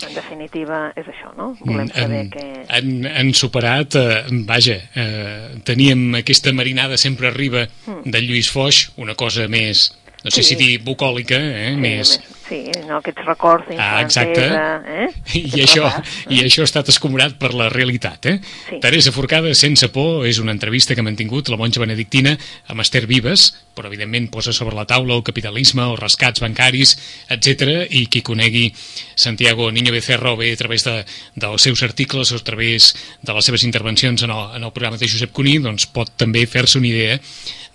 En 0.04 0.12
definitiva, 0.12 0.80
és 1.00 1.08
això, 1.08 1.30
no? 1.38 1.54
Volem 1.62 1.88
saber 1.88 2.18
han, 2.26 2.32
que... 2.34 2.46
han, 2.68 2.90
han 3.08 3.30
superat, 3.38 3.96
eh, 3.96 4.24
vaja, 4.48 4.76
eh, 5.00 5.60
teníem 5.68 6.18
aquesta 6.20 6.52
marinada 6.52 6.98
sempre 7.00 7.30
arriba 7.30 7.64
de 8.04 8.24
Lluís 8.26 8.50
Foix, 8.52 8.90
una 9.00 9.16
cosa 9.16 9.48
més, 9.48 9.88
no 10.26 10.32
sé. 10.34 10.42
Sí. 10.42 10.56
si 10.56 10.56
dir 10.60 10.80
bucòlica, 10.84 11.38
eh, 11.38 11.70
Sí, 11.76 11.82
més... 11.86 12.18
Sí, 12.46 12.60
no, 12.86 13.00
aquests 13.00 13.24
records 13.26 13.72
Ah, 13.82 14.04
exacte. 14.04 14.44
d'infantesa, 14.44 15.00
eh? 15.02 15.40
I 15.56 15.64
això. 15.64 15.88
I 16.30 16.44
això 16.46 16.62
ha 16.62 16.68
estat 16.70 16.92
escombrat 16.94 17.40
per 17.42 17.56
la 17.58 17.72
realitat, 17.74 18.28
eh? 18.30 18.36
Sí. 18.68 18.78
Teresa 18.84 19.10
Forcada, 19.16 19.50
sense 19.58 19.90
por, 19.90 20.28
és 20.30 20.38
una 20.44 20.54
entrevista 20.54 20.94
que 20.94 21.02
ha 21.02 21.08
mantingut 21.08 21.50
la 21.50 21.58
monja 21.58 21.82
benedictina 21.82 22.36
amb 22.70 22.84
Esther 22.86 23.08
Vives, 23.10 23.48
però 23.74 23.90
evidentment 23.90 24.30
posa 24.30 24.54
sobre 24.54 24.78
la 24.78 24.86
taula 24.86 25.18
el 25.18 25.24
capitalisme, 25.26 25.88
els 25.90 26.00
rescats 26.04 26.44
bancaris, 26.46 26.94
etc. 27.34 27.88
i 27.90 28.06
qui 28.14 28.22
conegui 28.22 28.68
Santiago 29.16 29.72
Niño 29.72 29.92
Becerra 29.92 30.34
o 30.34 30.38
bé 30.38 30.54
a 30.54 30.62
través 30.62 30.86
de, 30.86 31.00
dels 31.36 31.66
seus 31.66 31.82
articles 31.82 32.30
o 32.32 32.38
a 32.38 32.46
través 32.46 32.94
de 33.26 33.34
les 33.34 33.46
seves 33.50 33.66
intervencions 33.66 34.22
en 34.22 34.30
el, 34.30 34.46
en 34.60 34.64
el 34.70 34.72
programa 34.72 35.02
de 35.02 35.10
Josep 35.10 35.34
Cuní, 35.34 35.58
doncs 35.66 35.90
pot 35.90 36.14
també 36.16 36.46
fer-se 36.46 36.78
una 36.78 36.94
idea 36.94 37.18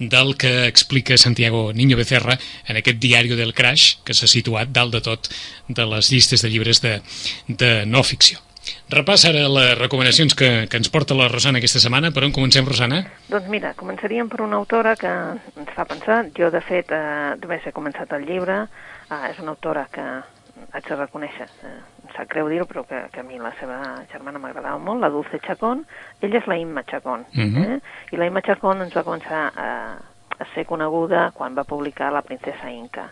del 0.00 0.36
que 0.36 0.66
explica 0.66 1.16
Santiago 1.20 1.72
Niño 1.72 1.96
Becerra 1.96 2.38
en 2.66 2.80
aquest 2.80 2.98
diari 2.98 3.28
del 3.36 3.54
Crash, 3.54 4.00
que 4.02 4.16
s'ha 4.16 4.26
situat 4.26 4.72
dalt 4.72 4.96
de 4.96 5.02
tot 5.04 5.28
de 5.68 5.86
les 5.86 6.10
llistes 6.10 6.42
de 6.42 6.50
llibres 6.50 6.80
de, 6.80 7.00
de 7.46 7.84
no 7.86 8.02
ficció. 8.02 8.40
Repàs 8.90 9.22
ara 9.28 9.44
les 9.48 9.76
recomanacions 9.78 10.34
que, 10.34 10.48
que 10.70 10.78
ens 10.80 10.90
porta 10.90 11.14
la 11.14 11.28
Rosana 11.30 11.60
aquesta 11.60 11.80
setmana. 11.82 12.10
Per 12.14 12.24
on 12.26 12.34
comencem, 12.34 12.66
Rosana? 12.66 13.04
Doncs 13.30 13.46
mira, 13.52 13.72
començaríem 13.78 14.28
per 14.30 14.42
una 14.44 14.58
autora 14.58 14.96
que 14.98 15.10
ens 15.10 15.72
fa 15.76 15.86
pensar. 15.88 16.24
Jo, 16.36 16.50
de 16.50 16.62
fet, 16.64 16.90
eh, 16.90 17.36
només 17.40 17.66
he 17.66 17.74
començat 17.76 18.12
el 18.18 18.26
llibre. 18.26 18.64
Eh, 19.08 19.22
és 19.30 19.38
una 19.42 19.54
autora 19.54 19.86
que 19.92 20.04
haig 20.04 20.88
de 20.88 20.98
reconèixer, 20.98 21.46
eh, 21.66 21.76
sap 22.16 22.28
greu 22.30 22.48
dir-ho, 22.50 22.66
però 22.68 22.84
que, 22.88 23.02
que 23.12 23.20
a 23.20 23.26
mi 23.26 23.38
la 23.38 23.52
seva 23.60 23.80
germana 24.12 24.40
m'agradava 24.42 24.78
molt, 24.78 25.00
la 25.00 25.10
Dulce 25.12 25.40
Chacón. 25.46 25.84
Ella 26.20 26.40
és 26.40 26.48
la 26.50 26.58
Imma 26.60 26.84
Chacón. 26.84 27.26
Mhm. 27.34 27.64
eh? 27.64 27.80
I 28.12 28.20
la 28.20 28.30
Imma 28.30 28.42
Chacón 28.42 28.82
ens 28.82 28.96
va 28.96 29.06
començar 29.06 29.50
a, 29.54 29.70
a 30.38 30.48
ser 30.54 30.66
coneguda 30.66 31.30
quan 31.36 31.56
va 31.56 31.64
publicar 31.68 32.12
La 32.12 32.22
princesa 32.22 32.70
Inca. 32.70 33.10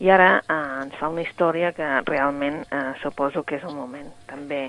I 0.00 0.08
ara 0.08 0.28
eh, 0.40 0.54
ens 0.86 0.94
fa 0.96 1.10
una 1.12 1.20
història 1.20 1.74
que 1.76 1.86
realment 2.08 2.62
eh, 2.72 2.92
suposo 3.02 3.42
que 3.44 3.58
és 3.58 3.64
un 3.68 3.76
moment. 3.76 4.08
També 4.30 4.62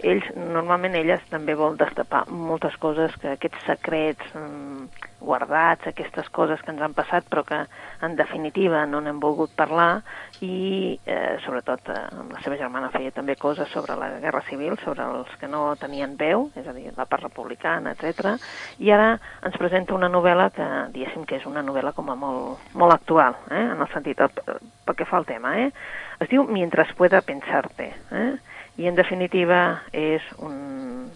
ells, 0.00 0.30
normalment 0.38 0.96
elles 0.96 1.24
també 1.28 1.56
vol 1.58 1.76
destapar 1.76 2.24
moltes 2.30 2.76
coses, 2.80 3.12
que 3.20 3.34
aquests 3.34 3.66
secrets 3.68 4.32
mm, 4.32 4.97
guardats, 5.20 5.86
aquestes 5.86 6.28
coses 6.30 6.60
que 6.62 6.70
ens 6.70 6.82
han 6.84 6.94
passat 6.94 7.26
però 7.30 7.42
que 7.46 7.58
en 8.04 8.14
definitiva 8.16 8.84
no 8.86 9.00
n'hem 9.02 9.18
volgut 9.20 9.50
parlar 9.58 10.02
i 10.44 10.98
eh, 11.04 11.36
sobretot 11.44 11.90
eh, 11.90 12.02
la 12.30 12.42
seva 12.44 12.58
germana 12.60 12.90
feia 12.94 13.10
també 13.14 13.34
coses 13.36 13.70
sobre 13.74 13.96
la 13.98 14.10
guerra 14.22 14.42
civil, 14.48 14.76
sobre 14.84 15.04
els 15.04 15.32
que 15.40 15.50
no 15.50 15.74
tenien 15.80 16.14
veu, 16.20 16.48
és 16.58 16.66
a 16.68 16.74
dir, 16.76 16.92
la 16.96 17.08
part 17.10 17.26
republicana, 17.26 17.94
etc. 17.96 18.36
I 18.78 18.92
ara 18.94 19.10
ens 19.46 19.58
presenta 19.58 19.96
una 19.96 20.10
novel·la 20.12 20.50
que 20.54 20.68
diguéssim 20.94 21.26
que 21.26 21.40
és 21.40 21.48
una 21.50 21.64
novel·la 21.66 21.94
com 21.96 22.10
a 22.10 22.18
molt, 22.18 22.70
molt 22.78 22.94
actual, 22.94 23.36
eh? 23.50 23.64
en 23.72 23.82
el 23.82 23.90
sentit, 23.94 24.20
el, 24.22 24.60
pel 24.86 24.98
que 24.98 25.08
fa 25.08 25.18
al 25.18 25.26
tema. 25.26 25.56
Eh? 25.58 25.72
Es 26.20 26.30
diu 26.30 26.46
Mientras 26.48 26.92
pueda 26.94 27.20
pensarte. 27.22 27.92
Eh? 28.12 28.30
I 28.78 28.86
en 28.86 28.94
definitiva 28.94 29.82
és 29.92 30.22
un, 30.38 31.10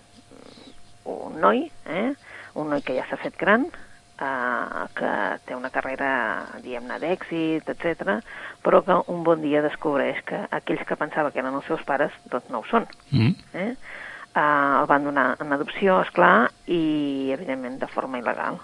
un 1.07 1.41
noi, 1.41 1.69
eh? 1.87 2.11
un 2.59 2.71
noi 2.71 2.83
que 2.83 2.97
ja 2.99 3.07
s'ha 3.09 3.21
fet 3.23 3.39
gran, 3.39 3.69
eh, 4.23 4.87
que 4.99 5.13
té 5.47 5.57
una 5.59 5.71
carrera, 5.75 6.13
diguem-ne, 6.63 6.99
d'èxit, 7.03 7.69
etc, 7.75 8.19
però 8.65 8.83
que 8.87 8.99
un 9.13 9.23
bon 9.27 9.43
dia 9.45 9.63
descobreix 9.65 10.23
que 10.29 10.45
aquells 10.51 10.87
que 10.89 10.99
pensava 11.01 11.33
que 11.33 11.43
eren 11.43 11.59
els 11.59 11.69
seus 11.71 11.83
pares, 11.89 12.15
doncs 12.33 12.51
no 12.53 12.63
ho 12.63 12.69
són. 12.71 12.89
Mm. 13.11 13.33
Eh? 13.55 13.71
Eh, 14.33 14.43
el 14.43 14.87
van 14.89 15.09
donar 15.09 15.27
en 15.45 15.53
adopció, 15.53 16.01
és 16.05 16.13
clar, 16.17 16.51
i 16.67 17.33
evidentment 17.35 17.81
de 17.83 17.91
forma 17.93 18.21
il·legal. 18.23 18.61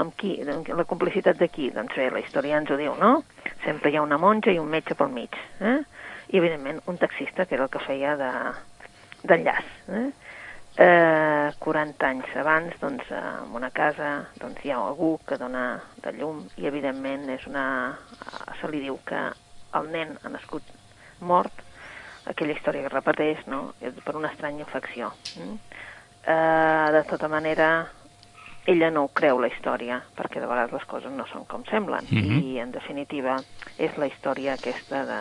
Amb 0.00 0.14
qui? 0.14 0.36
Doncs 0.46 0.70
La 0.78 0.86
complicitat 0.86 1.38
de 1.40 1.48
qui? 1.50 1.70
Doncs 1.74 1.96
bé, 1.98 2.10
la 2.14 2.22
història 2.22 2.60
ens 2.60 2.70
ho 2.70 2.76
diu, 2.78 2.94
no? 3.00 3.24
Sempre 3.64 3.90
hi 3.90 3.98
ha 3.98 4.04
una 4.06 4.20
monja 4.22 4.52
i 4.54 4.60
un 4.62 4.70
metge 4.70 4.94
pel 4.94 5.10
mig. 5.10 5.34
Eh? 5.58 5.80
I 6.30 6.38
evidentment 6.38 6.78
un 6.86 6.98
taxista, 7.00 7.46
que 7.46 7.56
era 7.58 7.66
el 7.66 7.72
que 7.72 7.82
feia 7.82 8.14
de 8.20 8.30
d'enllaç. 9.26 9.66
Eh? 9.98 10.06
Eh, 10.78 11.52
40 11.58 12.06
anys 12.06 12.36
abans, 12.38 12.76
doncs, 12.80 13.10
eh, 13.10 13.22
en 13.42 13.54
una 13.58 13.70
casa 13.74 14.28
doncs, 14.40 14.62
hi 14.64 14.70
ha 14.70 14.78
algú 14.78 15.16
que 15.26 15.36
dona 15.36 15.80
de 16.02 16.12
llum 16.16 16.44
i, 16.56 16.66
evidentment, 16.70 17.28
és 17.34 17.46
una... 17.50 17.64
eh, 18.20 18.54
se 18.60 18.70
li 18.70 18.84
diu 18.86 19.00
que 19.06 19.24
el 19.74 19.90
nen 19.90 20.16
ha 20.22 20.30
nascut 20.30 20.62
mort, 21.20 21.64
aquella 22.30 22.54
història 22.54 22.86
que 22.86 22.94
repeteix, 22.94 23.46
no?, 23.50 23.72
és 23.80 23.96
per 24.04 24.16
una 24.16 24.30
estranya 24.30 24.64
infecció. 24.64 25.10
Mm? 25.36 25.56
Eh, 26.20 26.86
de 26.96 27.02
tota 27.10 27.28
manera, 27.28 27.70
ella 28.70 28.90
no 28.90 29.04
ho 29.04 29.12
creu, 29.16 29.40
la 29.40 29.50
història, 29.50 30.00
perquè 30.16 30.40
de 30.40 30.48
vegades 30.48 30.72
les 30.76 30.86
coses 30.86 31.12
no 31.12 31.26
són 31.32 31.46
com 31.50 31.64
semblen. 31.66 32.06
Mhm. 32.10 32.38
I, 32.38 32.58
en 32.60 32.72
definitiva, 32.72 33.38
és 33.78 33.96
la 33.98 34.06
història 34.06 34.54
aquesta 34.54 35.04
de 35.08 35.20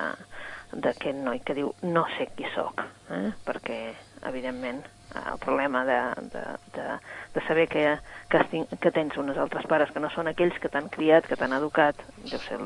d'aquest 0.70 1.18
noi 1.18 1.40
que 1.42 1.56
diu 1.58 1.72
no 1.82 2.04
sé 2.16 2.28
qui 2.38 2.46
sóc, 2.54 2.84
eh? 3.10 3.32
perquè, 3.46 3.80
evidentment, 4.28 4.84
eh, 5.16 5.24
el 5.34 5.40
problema 5.40 5.86
de, 5.86 6.00
de, 6.34 6.44
de, 6.76 6.88
de 7.36 7.48
saber 7.48 7.68
que, 7.68 7.98
que, 8.30 8.66
que 8.80 8.92
tens 8.92 9.18
uns 9.18 9.38
altres 9.38 9.66
pares 9.68 9.92
que 9.92 10.00
no 10.00 10.10
són 10.10 10.28
aquells 10.28 10.58
que 10.60 10.70
t'han 10.70 10.90
criat, 10.90 11.28
que 11.28 11.36
t'han 11.40 11.54
educat, 11.58 11.96
deu 12.30 12.40
ser, 12.40 12.60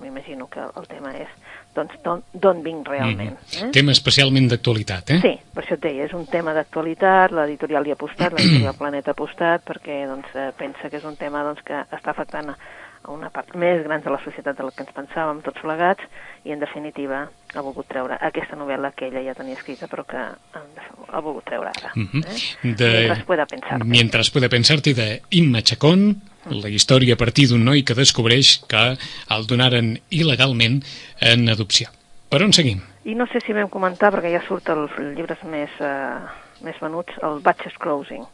m'imagino 0.00 0.46
que 0.48 0.60
el 0.64 0.86
tema 0.88 1.10
és 1.12 1.28
doncs 1.76 1.92
d'on- 2.02 2.22
d'on 2.32 2.62
vinc 2.64 2.88
realment. 2.88 3.36
Mhm. 3.36 3.66
Eh? 3.68 3.70
Tema 3.70 3.92
especialment 3.92 4.48
d'actualitat, 4.48 5.10
eh? 5.10 5.18
Sí, 5.20 5.34
per 5.54 5.62
això 5.62 5.74
et 5.76 5.82
deia, 5.84 6.04
és 6.08 6.14
un 6.16 6.24
tema 6.26 6.54
d'actualitat, 6.56 7.30
l'editorial 7.36 7.86
hi 7.86 7.92
ha 7.92 7.98
apostat, 7.98 8.32
l'editorial 8.32 8.74
Planeta 8.78 9.10
ha 9.12 9.16
apostat, 9.18 9.62
perquè 9.68 10.06
doncs, 10.08 10.32
eh, 10.34 10.50
pensa 10.56 10.88
que 10.90 10.96
és 10.96 11.04
un 11.04 11.16
tema 11.20 11.42
doncs, 11.44 11.60
que 11.62 11.74
està 11.92 12.10
afectant 12.14 12.54
a 13.02 13.10
una 13.12 13.30
part 13.30 13.54
més 13.56 13.82
gran 13.84 14.02
de 14.04 14.10
la 14.10 14.18
societat 14.22 14.58
del 14.58 14.70
que 14.76 14.82
ens 14.84 14.92
pensàvem 14.94 15.40
tots 15.42 15.60
plegats, 15.62 16.02
i 16.44 16.52
en 16.52 16.60
definitiva 16.60 17.22
ha 17.54 17.62
volgut 17.64 17.88
treure 17.88 18.18
aquesta 18.20 18.56
novel·la 18.56 18.92
que 18.92 19.06
ella 19.08 19.22
ja 19.24 19.34
tenia 19.34 19.54
escrita, 19.56 19.88
però 19.88 20.04
que 20.06 20.16
ha 20.20 21.20
volgut 21.20 21.44
treure 21.48 21.68
ara. 21.70 21.92
Mhm. 21.94 22.22
eh? 22.24 22.74
De- 22.76 22.90
Mientras 22.90 23.24
pueda 23.24 23.46
pensar. 23.46 23.84
Mientras 23.84 24.30
puede 24.30 24.48
pensar-te 24.48 24.94
de 24.94 25.22
Imma 25.30 25.62
Chacón, 25.62 26.20
la 26.50 26.68
història 26.68 27.14
a 27.14 27.16
partir 27.16 27.48
d'un 27.48 27.64
noi 27.64 27.82
que 27.84 27.94
descobreix 27.94 28.60
que 28.68 28.96
el 29.28 29.46
donaren 29.46 29.98
il·legalment 30.10 30.82
en 31.20 31.48
adopció. 31.48 31.88
Per 32.30 32.42
on 32.42 32.52
seguim? 32.52 32.80
I 33.04 33.14
no 33.14 33.26
sé 33.26 33.40
si 33.40 33.52
vam 33.52 33.68
comentar, 33.68 34.12
perquè 34.12 34.30
ja 34.32 34.42
surt 34.46 34.68
els 34.68 34.92
llibres 35.16 35.42
més, 35.44 35.70
eh, 35.80 36.20
més 36.62 36.76
venuts, 36.80 37.12
el 37.22 37.40
Batches 37.40 37.74
Closing. 37.80 38.24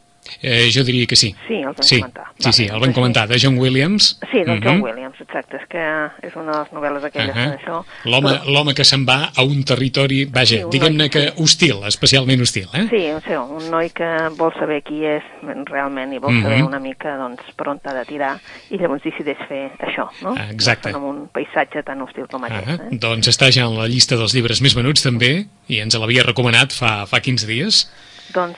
Eh, 0.41 0.69
jo 0.73 0.83
diria 0.83 1.05
que 1.07 1.15
sí. 1.15 1.35
Sí, 1.47 1.55
el 1.55 1.65
vam 1.65 1.75
sí. 1.81 1.99
comentar. 1.99 2.25
Sí, 2.39 2.51
sí, 2.53 2.65
Vale, 2.67 2.75
el 2.77 2.81
vam 2.85 2.93
comentar, 2.93 3.27
de 3.27 3.39
John 3.41 3.57
Williams. 3.57 4.19
Sí, 4.31 4.43
doncs 4.45 4.63
John 4.63 4.77
Mhm. 4.77 4.83
Williams, 4.83 5.21
exacte. 5.21 5.57
És 5.57 5.67
que 5.67 6.27
és 6.27 6.35
una 6.35 6.51
de 6.51 6.57
les 6.59 6.71
novel·les 6.73 7.03
aquelles 7.03 7.35
uh 7.35 7.57
això. 7.57 7.85
L'home 8.05 8.29
Però- 8.29 8.73
que 8.75 8.83
se'n 8.83 9.05
va 9.07 9.31
a 9.35 9.43
un 9.43 9.63
territori, 9.63 10.25
vaja, 10.25 10.57
Sí, 10.57 10.63
diguem-ne 10.71 11.09
que 11.09 11.21
sí. 11.29 11.33
hostil, 11.37 11.83
especialment 11.87 12.41
hostil, 12.41 12.67
eh? 12.73 12.87
Sí, 12.89 13.09
o 13.11 13.19
sigui, 13.21 13.35
un 13.37 13.71
noi 13.71 13.89
que 13.89 14.29
vol 14.37 14.53
saber 14.53 14.83
qui 14.83 15.03
és 15.05 15.23
realment 15.65 16.13
i 16.13 16.19
vol 16.19 16.31
Mhm. 16.33 16.43
saber 16.43 16.63
una 16.63 16.79
mica 16.79 17.17
doncs, 17.17 17.41
per 17.55 17.67
on 17.69 17.79
t'ha 17.79 17.93
de 17.93 18.05
tirar 18.05 18.39
i 18.69 18.77
llavors 18.77 19.01
decideix 19.03 19.37
fer 19.47 19.71
això, 19.79 20.09
no? 20.21 20.35
Ah, 20.37 20.49
exacte. 20.51 20.89
En 20.89 20.95
un 20.97 21.27
paisatge 21.29 21.83
tan 21.83 22.01
hostil 22.01 22.27
com 22.27 22.43
aquest. 22.43 22.67
Eh? 22.67 22.87
doncs 22.91 23.27
està 23.27 23.51
ja 23.51 23.65
en 23.65 23.77
la 23.77 23.87
llista 23.87 24.15
dels 24.15 24.33
llibres 24.33 24.61
més 24.61 24.75
venuts 24.75 25.01
també, 25.03 25.45
i 25.67 25.79
ens 25.79 25.95
l'havia 25.95 26.23
recomanat 26.23 26.71
fa, 26.73 27.05
fa 27.05 27.19
15 27.21 27.45
dies. 27.47 27.91
Doncs 28.33 28.57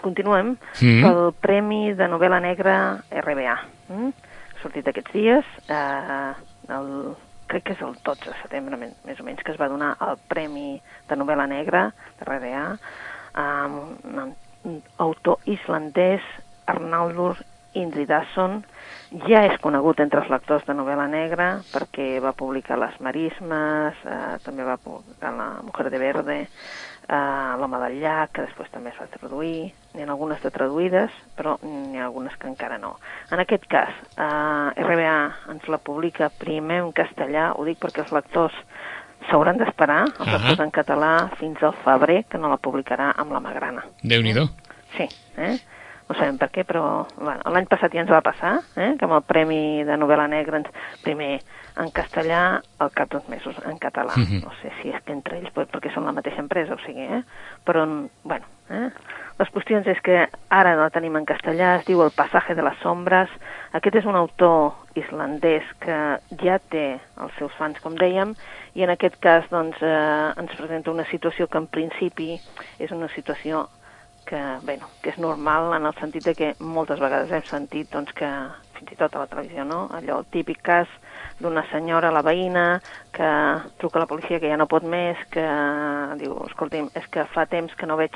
continuem 0.00 0.56
Mhm. 0.80 1.02
pel 1.02 1.32
Premi 1.40 1.94
de 1.94 2.08
Novel·la 2.08 2.40
Negra 2.40 3.02
RBA. 3.10 3.56
Mm? 3.88 4.08
Ha 4.10 4.62
sortit 4.62 4.88
aquests 4.88 5.12
dies, 5.12 5.44
eh, 5.68 6.32
el, 6.68 7.14
crec 7.46 7.64
que 7.64 7.72
és 7.72 7.80
el 7.82 7.94
12 8.04 8.30
de 8.30 8.36
setembre, 8.42 8.76
més 8.76 9.20
o 9.20 9.24
menys, 9.24 9.42
que 9.42 9.52
es 9.52 9.60
va 9.60 9.68
donar 9.68 9.96
el 10.00 10.16
Premi 10.28 10.80
de 11.08 11.16
Novel·la 11.16 11.48
Negra 11.48 11.92
de 12.18 12.24
RBA 12.24 12.78
a 13.34 13.66
un, 13.66 14.34
un 14.64 14.82
autor 14.98 15.38
islandès, 15.46 16.20
Arnaldur 16.66 17.36
Indridason, 17.72 18.64
ja 19.28 19.44
és 19.46 19.58
conegut 19.62 20.00
entre 20.02 20.20
els 20.20 20.30
lectors 20.30 20.64
de 20.66 20.74
novel·la 20.74 21.08
negra 21.08 21.60
perquè 21.72 22.20
va 22.22 22.32
publicar 22.32 22.76
Les 22.78 22.96
Marismes, 23.00 23.94
eh, 24.04 24.38
també 24.44 24.64
va 24.66 24.76
publicar 24.76 25.30
La 25.36 25.48
Mujer 25.62 25.90
de 25.90 25.98
Verde, 25.98 26.48
eh, 27.10 27.56
L'Home 27.58 27.80
del 27.82 27.98
Llac, 28.00 28.32
que 28.36 28.46
després 28.46 28.70
també 28.70 28.92
es 28.94 29.00
va 29.00 29.08
traduir. 29.10 29.72
N'hi 29.94 30.04
ha 30.06 30.10
algunes 30.14 30.40
de 30.44 30.50
traduïdes, 30.54 31.10
però 31.36 31.56
n'hi 31.66 31.98
ha 31.98 32.04
algunes 32.06 32.36
que 32.38 32.46
encara 32.46 32.78
no. 32.78 32.94
En 33.34 33.42
aquest 33.42 33.66
cas, 33.66 33.90
eh, 34.16 34.84
RBA 34.86 35.16
ens 35.50 35.66
la 35.68 35.78
publica 35.82 36.30
primer 36.30 36.80
en 36.84 36.92
castellà, 36.92 37.50
ho 37.56 37.66
dic 37.66 37.80
perquè 37.82 38.04
els 38.04 38.12
lectors 38.14 38.54
s'hauran 39.28 39.58
d'esperar, 39.58 40.04
els 40.06 40.20
Ahà. 40.28 40.38
lectors 40.38 40.60
en 40.64 40.70
català, 40.70 41.12
fins 41.36 41.62
al 41.62 41.74
febrer, 41.84 42.24
que 42.30 42.38
no 42.38 42.48
la 42.48 42.56
publicarà 42.56 43.12
amb 43.16 43.32
la 43.32 43.40
Magrana. 43.40 43.84
Déu-n'hi-do. 44.02 44.46
Sí, 44.96 45.06
eh? 45.36 45.58
No 46.10 46.16
sabem 46.18 46.40
per 46.40 46.48
què, 46.50 46.64
però 46.66 47.04
bueno, 47.14 47.52
l'any 47.54 47.68
passat 47.70 47.92
ja 47.94 48.02
ens 48.02 48.10
va 48.10 48.18
passar, 48.26 48.56
eh? 48.74 48.96
que 48.98 49.06
amb 49.06 49.14
el 49.14 49.22
Premi 49.28 49.84
de 49.86 49.94
Novel·la 49.94 50.26
Negra 50.32 50.58
ens, 50.58 50.72
primer 51.04 51.36
en 51.78 51.92
castellà, 51.94 52.40
al 52.82 52.90
cap 52.96 53.12
d'uns 53.12 53.28
mesos 53.30 53.54
en 53.62 53.78
català. 53.78 54.16
Mhm. 54.18 54.40
No 54.42 54.50
sé 54.58 54.72
si 54.80 54.90
és 54.90 54.98
que 55.04 55.12
entre 55.12 55.38
ells, 55.38 55.52
pues, 55.54 55.68
perquè 55.70 55.94
són 55.94 56.04
la 56.04 56.16
mateixa 56.16 56.42
empresa, 56.42 56.74
o 56.74 56.82
sigui, 56.82 57.06
eh? 57.06 57.22
però, 57.64 57.86
bueno, 58.24 58.44
eh? 58.70 58.90
les 59.38 59.48
qüestions 59.54 59.86
és 59.86 60.00
que 60.02 60.28
ara 60.50 60.74
no 60.74 60.82
la 60.82 60.90
tenim 60.90 61.14
en 61.16 61.24
castellà, 61.24 61.76
es 61.78 61.86
diu 61.86 62.02
El 62.02 62.10
passatge 62.10 62.56
de 62.58 62.62
les 62.66 62.76
sombres, 62.82 63.30
aquest 63.72 64.02
és 64.02 64.04
un 64.04 64.16
autor 64.16 64.74
islandès 64.98 65.62
que 65.78 66.18
ja 66.42 66.58
té 66.58 66.98
els 67.22 67.38
seus 67.38 67.54
fans, 67.56 67.78
com 67.80 67.94
dèiem, 67.94 68.34
i 68.74 68.82
en 68.82 68.90
aquest 68.90 69.20
cas 69.22 69.46
doncs, 69.48 69.78
eh, 69.80 70.32
ens 70.42 70.56
presenta 70.58 70.90
una 70.90 71.06
situació 71.06 71.46
que 71.46 71.58
en 71.58 71.68
principi 71.68 72.40
és 72.78 72.90
una 72.90 73.08
situació 73.14 73.68
que, 74.30 74.40
bueno, 74.62 74.86
que 75.02 75.10
és 75.10 75.18
normal 75.18 75.72
en 75.74 75.88
el 75.90 75.96
sentit 75.98 76.24
de 76.28 76.34
que 76.38 76.50
moltes 76.62 77.00
vegades 77.02 77.32
hem 77.34 77.46
sentit 77.48 77.90
doncs, 77.90 78.14
que, 78.14 78.28
fins 78.78 78.94
i 78.94 78.98
tot 79.00 79.16
a 79.16 79.24
la 79.24 79.30
televisió, 79.30 79.64
no? 79.66 79.80
allò, 79.96 80.20
el 80.22 80.28
típic 80.30 80.62
cas 80.62 80.90
d'una 81.42 81.64
senyora, 81.72 82.12
la 82.14 82.22
veïna, 82.22 82.64
que 83.16 83.30
truca 83.82 83.98
a 83.98 84.04
la 84.04 84.10
policia 84.10 84.38
que 84.38 84.52
ja 84.52 84.58
no 84.60 84.68
pot 84.70 84.86
més, 84.86 85.18
que 85.34 85.44
diu, 86.22 86.36
escolti'm, 86.46 86.92
és 86.94 87.10
que 87.10 87.26
fa 87.34 87.48
temps 87.50 87.74
que 87.74 87.88
no 87.90 87.98
veig, 87.98 88.14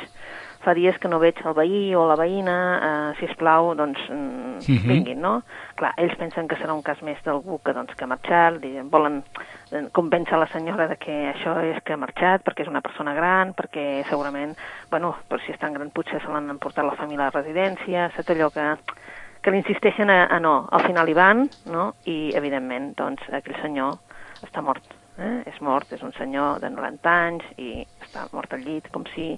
fa 0.64 0.74
dies 0.74 0.96
que 0.98 1.08
no 1.08 1.20
veig 1.20 1.38
el 1.44 1.54
veí 1.54 1.94
o 1.94 2.06
la 2.08 2.16
veïna, 2.16 2.56
eh, 2.88 3.14
si 3.20 3.28
plau, 3.36 3.74
doncs 3.76 4.00
mm, 4.08 4.54
Mhm. 4.54 4.88
vinguin, 4.88 5.20
no? 5.20 5.42
Clar, 5.76 5.92
ells 5.98 6.14
pensen 6.16 6.48
que 6.48 6.56
serà 6.56 6.72
un 6.74 6.82
cas 6.82 7.00
més 7.02 7.18
d'algú 7.24 7.58
que, 7.62 7.72
doncs, 7.72 7.94
que 7.94 8.04
ha 8.04 8.06
marxat, 8.06 8.60
volen 8.90 9.22
eh, 9.72 9.88
convèncer 9.92 10.38
la 10.38 10.46
senyora 10.46 10.86
de 10.88 10.96
que 10.96 11.32
això 11.32 11.56
és 11.64 11.82
que 11.82 11.92
ha 11.92 11.96
marxat 12.00 12.44
perquè 12.44 12.62
és 12.62 12.68
una 12.68 12.80
persona 12.80 13.14
gran, 13.14 13.52
perquè 13.54 14.04
segurament, 14.08 14.54
bueno, 14.90 15.14
per 15.28 15.40
si 15.40 15.52
és 15.52 15.58
tan 15.58 15.74
gran 15.74 15.90
potser 15.90 16.20
se 16.22 16.28
l'han 16.28 16.50
emportat 16.50 16.84
la 16.84 16.96
família 16.96 17.26
a 17.26 17.30
la 17.32 17.42
residència, 17.42 18.10
saps 18.16 18.30
allò 18.30 18.50
que, 18.54 18.76
que 19.42 19.50
li 19.50 19.58
insisteixen 19.58 20.08
a, 20.10 20.26
a 20.30 20.38
no, 20.40 20.68
al 20.70 20.86
final 20.86 21.08
hi 21.08 21.14
van, 21.14 21.48
no? 21.66 21.94
I 22.06 22.32
evidentment, 22.34 22.94
doncs, 22.96 23.22
aquell 23.32 23.60
senyor 23.60 23.98
està 24.42 24.62
mort, 24.62 24.84
eh? 25.18 25.42
és 25.46 25.60
mort, 25.60 25.90
és 25.92 26.02
un 26.02 26.12
senyor 26.12 26.60
de 26.60 26.70
90 26.70 27.10
anys 27.10 27.44
i 27.58 27.86
està 28.00 28.28
mort 28.32 28.52
al 28.54 28.60
llit, 28.64 28.88
com 28.92 29.04
si 29.14 29.34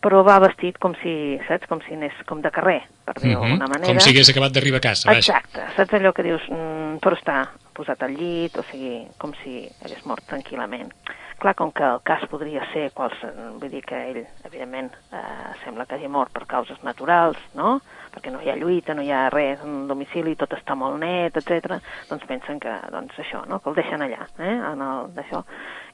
però 0.00 0.22
va 0.24 0.38
vestit 0.38 0.78
com 0.78 0.94
si, 1.02 1.38
saps, 1.48 1.66
com 1.66 1.80
si 1.82 1.94
anés 1.94 2.12
com 2.26 2.40
de 2.40 2.50
carrer, 2.50 2.82
per 3.04 3.14
dir-ho 3.20 3.40
Mhm. 3.40 3.48
d'alguna 3.58 3.66
manera. 3.68 3.92
Com 3.92 4.00
si 4.00 4.10
hagués 4.10 4.30
acabat 4.30 4.52
d'arribar 4.52 4.78
a 4.78 4.80
casa, 4.88 5.08
vaja. 5.10 5.18
Exacte, 5.18 5.66
saps 5.76 5.92
allò 5.94 6.12
que 6.12 6.22
dius, 6.22 6.42
mm, 6.48 6.98
però 7.02 7.16
està 7.18 7.48
posat 7.74 8.02
al 8.02 8.14
llit, 8.14 8.56
o 8.58 8.62
sigui, 8.70 9.06
com 9.18 9.32
si 9.42 9.68
hagués 9.84 10.04
mort 10.06 10.24
tranquil·lament. 10.26 10.90
Clar, 11.38 11.54
com 11.54 11.70
que 11.70 11.84
el 11.84 12.00
cas 12.02 12.24
podria 12.28 12.64
ser 12.72 12.90
quals, 12.92 13.14
vull 13.60 13.70
dir 13.70 13.84
que 13.84 13.94
ell, 14.10 14.26
evidentment, 14.44 14.90
eh, 15.12 15.16
sembla 15.64 15.86
que 15.86 15.94
hagi 15.94 16.08
mort 16.08 16.32
per 16.32 16.46
causes 16.46 16.82
naturals, 16.82 17.38
no?, 17.54 17.80
perquè 18.12 18.32
no 18.32 18.40
hi 18.42 18.50
ha 18.50 18.56
lluita, 18.56 18.92
no 18.94 19.02
hi 19.02 19.12
ha 19.12 19.28
res 19.30 19.60
en 19.62 19.86
domicili, 19.86 20.34
tot 20.34 20.50
està 20.50 20.74
molt 20.74 20.98
net, 20.98 21.36
etc. 21.36 21.78
doncs 22.08 22.24
pensen 22.26 22.58
que, 22.58 22.72
doncs 22.90 23.14
això, 23.18 23.46
no?, 23.46 23.60
que 23.60 23.68
el 23.70 23.76
deixen 23.76 24.02
allà, 24.02 24.26
eh?, 24.38 24.72
en 24.72 24.82
el 24.82 25.14
d'això. 25.14 25.44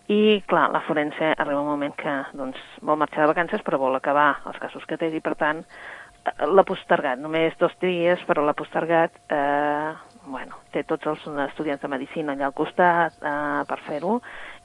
I, 0.07 0.43
clar, 0.47 0.71
la 0.71 0.83
forense 0.85 1.33
arriba 1.33 1.61
un 1.63 1.71
moment 1.71 1.95
que, 1.97 2.15
doncs, 2.37 2.61
vol 2.85 2.99
marxar 3.01 3.23
de 3.25 3.31
vacances, 3.31 3.63
però 3.65 3.79
vol 3.81 3.97
acabar 3.97 4.35
els 4.51 4.59
casos 4.61 4.85
que 4.85 4.99
té, 5.01 5.09
i, 5.09 5.23
per 5.25 5.33
tant, 5.41 5.63
eh, 5.65 6.35
l'ha 6.45 6.65
postergat, 6.69 7.23
només 7.23 7.57
dos 7.61 7.73
dies, 7.81 8.21
però 8.29 8.45
l'ha 8.45 8.57
postergat, 8.59 9.17
eh, 9.33 9.95
bueno, 10.27 10.61
té 10.73 10.85
tots 10.85 11.09
els 11.09 11.25
estudiants 11.49 11.81
de 11.81 11.89
medicina 11.89 12.35
allà 12.35 12.51
al 12.51 12.57
costat 12.57 13.17
eh, 13.17 13.63
per 13.69 13.81
fer-ho, 13.87 14.19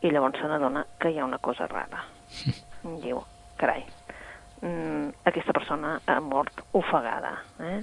i 0.04 0.12
llavors 0.12 0.41
se 0.41 0.52
n'adona 0.52 0.84
que 0.99 1.13
hi 1.13 1.19
ha 1.19 1.28
una 1.28 1.39
cosa 1.39 1.69
rara. 1.71 2.04
Diu, 3.06 3.23
carai, 3.60 3.86
mm, 4.60 5.23
aquesta 5.32 5.56
persona 5.56 6.02
ha 6.04 6.19
mort 6.19 6.65
ofegada. 6.75 7.38
Eh? 7.63 7.80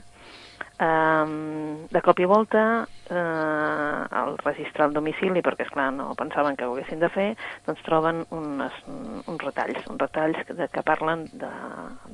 Um, 0.77 1.87
de 1.89 2.01
cop 2.05 2.19
i 2.21 2.27
volta, 2.29 2.87
eh, 3.09 3.15
al 3.17 4.35
registrar 4.43 4.91
el 4.91 4.93
domicili, 4.93 5.41
perquè, 5.41 5.65
és 5.65 5.71
clar 5.73 5.87
no 5.97 6.11
pensaven 6.19 6.53
que 6.53 6.67
ho 6.67 6.75
haguessin 6.75 7.01
de 7.01 7.09
fer, 7.15 7.31
doncs 7.65 7.81
troben 7.87 8.21
unes, 8.37 8.77
uns 9.25 9.41
retalls, 9.41 9.87
uns 9.89 10.03
retalls 10.03 10.43
que, 10.45 10.53
de, 10.59 10.69
que 10.69 10.83
parlen 10.85 11.25
de, 11.33 11.49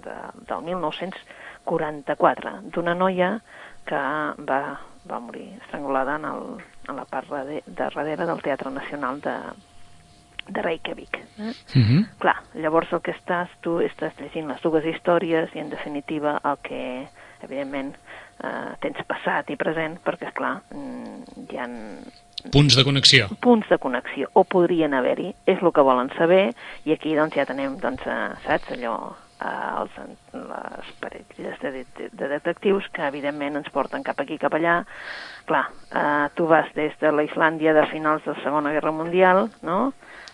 de, 0.04 0.14
del 0.46 0.62
1944, 0.68 2.54
d'una 2.70 2.94
noia 2.94 3.32
que 3.90 3.98
va, 4.46 4.60
va 5.10 5.20
morir 5.26 5.48
estrangulada 5.64 6.20
en, 6.20 6.30
el, 6.30 6.46
en 6.86 7.02
la 7.02 7.06
part 7.10 7.34
de, 7.34 7.64
de 7.66 7.76
darrere 7.82 8.30
del 8.30 8.46
Teatre 8.46 8.70
Nacional 8.70 9.18
de, 9.26 9.36
de 10.46 10.62
Reykjavik. 10.62 11.18
Eh? 11.18 11.50
Uh 11.50 11.82
-huh. 11.82 12.06
Clar, 12.18 12.36
llavors 12.54 12.92
el 12.92 13.02
que 13.02 13.10
estàs, 13.12 13.48
tu 13.60 13.80
estàs 13.80 14.14
llegint 14.20 14.48
les 14.48 14.62
dues 14.62 14.84
històries 14.84 15.54
i 15.54 15.58
en 15.58 15.70
definitiva 15.70 16.40
el 16.44 16.58
que, 16.62 17.08
evidentment, 17.42 17.96
eh, 18.42 18.74
tens 18.80 19.00
passat 19.08 19.50
i 19.50 19.56
present, 19.60 19.98
perquè, 20.04 20.30
és 20.30 20.36
clar, 20.36 20.58
mm, 20.74 21.48
hi 21.50 21.58
ha 21.58 21.68
Punts 22.52 22.74
de 22.74 22.82
connexió. 22.82 23.28
punts 23.40 23.68
de 23.70 23.78
connexió, 23.78 24.28
o 24.32 24.42
podrien 24.42 24.94
haver-hi, 24.94 25.28
és 25.46 25.60
el 25.62 25.72
que 25.72 25.84
volen 25.86 26.10
saber, 26.16 26.54
i 26.84 26.92
aquí 26.92 27.14
doncs 27.14 27.36
ja 27.36 27.44
tenim, 27.46 27.76
doncs, 27.78 28.02
eh, 28.02 28.32
saps, 28.42 28.72
allò, 28.74 29.14
eh, 29.38 29.80
els, 29.80 30.00
les 30.32 30.88
parelles 30.98 31.60
de, 31.60 31.70
de, 31.70 32.08
de 32.10 32.28
detectius 32.28 32.88
que 32.92 33.06
evidentment 33.06 33.56
ens 33.56 33.70
porten 33.70 34.02
cap 34.02 34.18
aquí, 34.18 34.38
cap 34.38 34.54
allà. 34.58 34.80
Clar, 35.46 35.68
eh, 35.94 36.28
tu 36.34 36.48
vas 36.50 36.66
des 36.74 36.98
de 36.98 37.12
la 37.12 37.22
Islàndia 37.22 37.74
de 37.74 37.86
finals 37.86 38.24
de 38.24 38.34
la 38.34 38.42
Segona 38.42 38.72
Guerra 38.72 38.90
Mundial, 38.90 39.48
no?, 39.62 39.92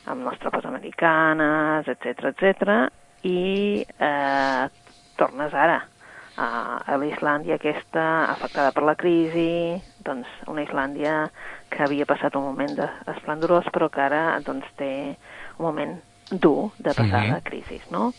amb 0.08 0.24
les 0.24 0.38
tropes 0.40 0.64
americanes, 0.64 1.84
etc 1.86 2.30
etc 2.32 2.88
i 3.22 3.84
eh, 3.98 4.68
tornes 5.18 5.54
ara 5.54 5.82
a, 6.38 6.78
a 6.86 6.96
la 6.96 7.06
Islàndia 7.10 7.56
aquesta 7.58 8.04
afectada 8.30 8.70
per 8.72 8.84
la 8.86 8.94
crisi, 8.94 9.82
doncs 10.06 10.28
una 10.46 10.62
Islàndia 10.62 11.30
que 11.70 11.82
havia 11.82 12.06
passat 12.06 12.36
un 12.38 12.46
moment 12.46 12.76
esplendorós 13.16 13.66
però 13.74 13.90
que 13.90 14.00
ara 14.04 14.22
doncs, 14.46 14.66
té 14.78 14.92
un 15.58 15.66
moment 15.66 15.96
dur 16.30 16.70
de 16.78 16.94
passar 16.94 17.24
Mhm. 17.24 17.32
la 17.32 17.40
crisi, 17.40 17.80
no? 17.90 18.12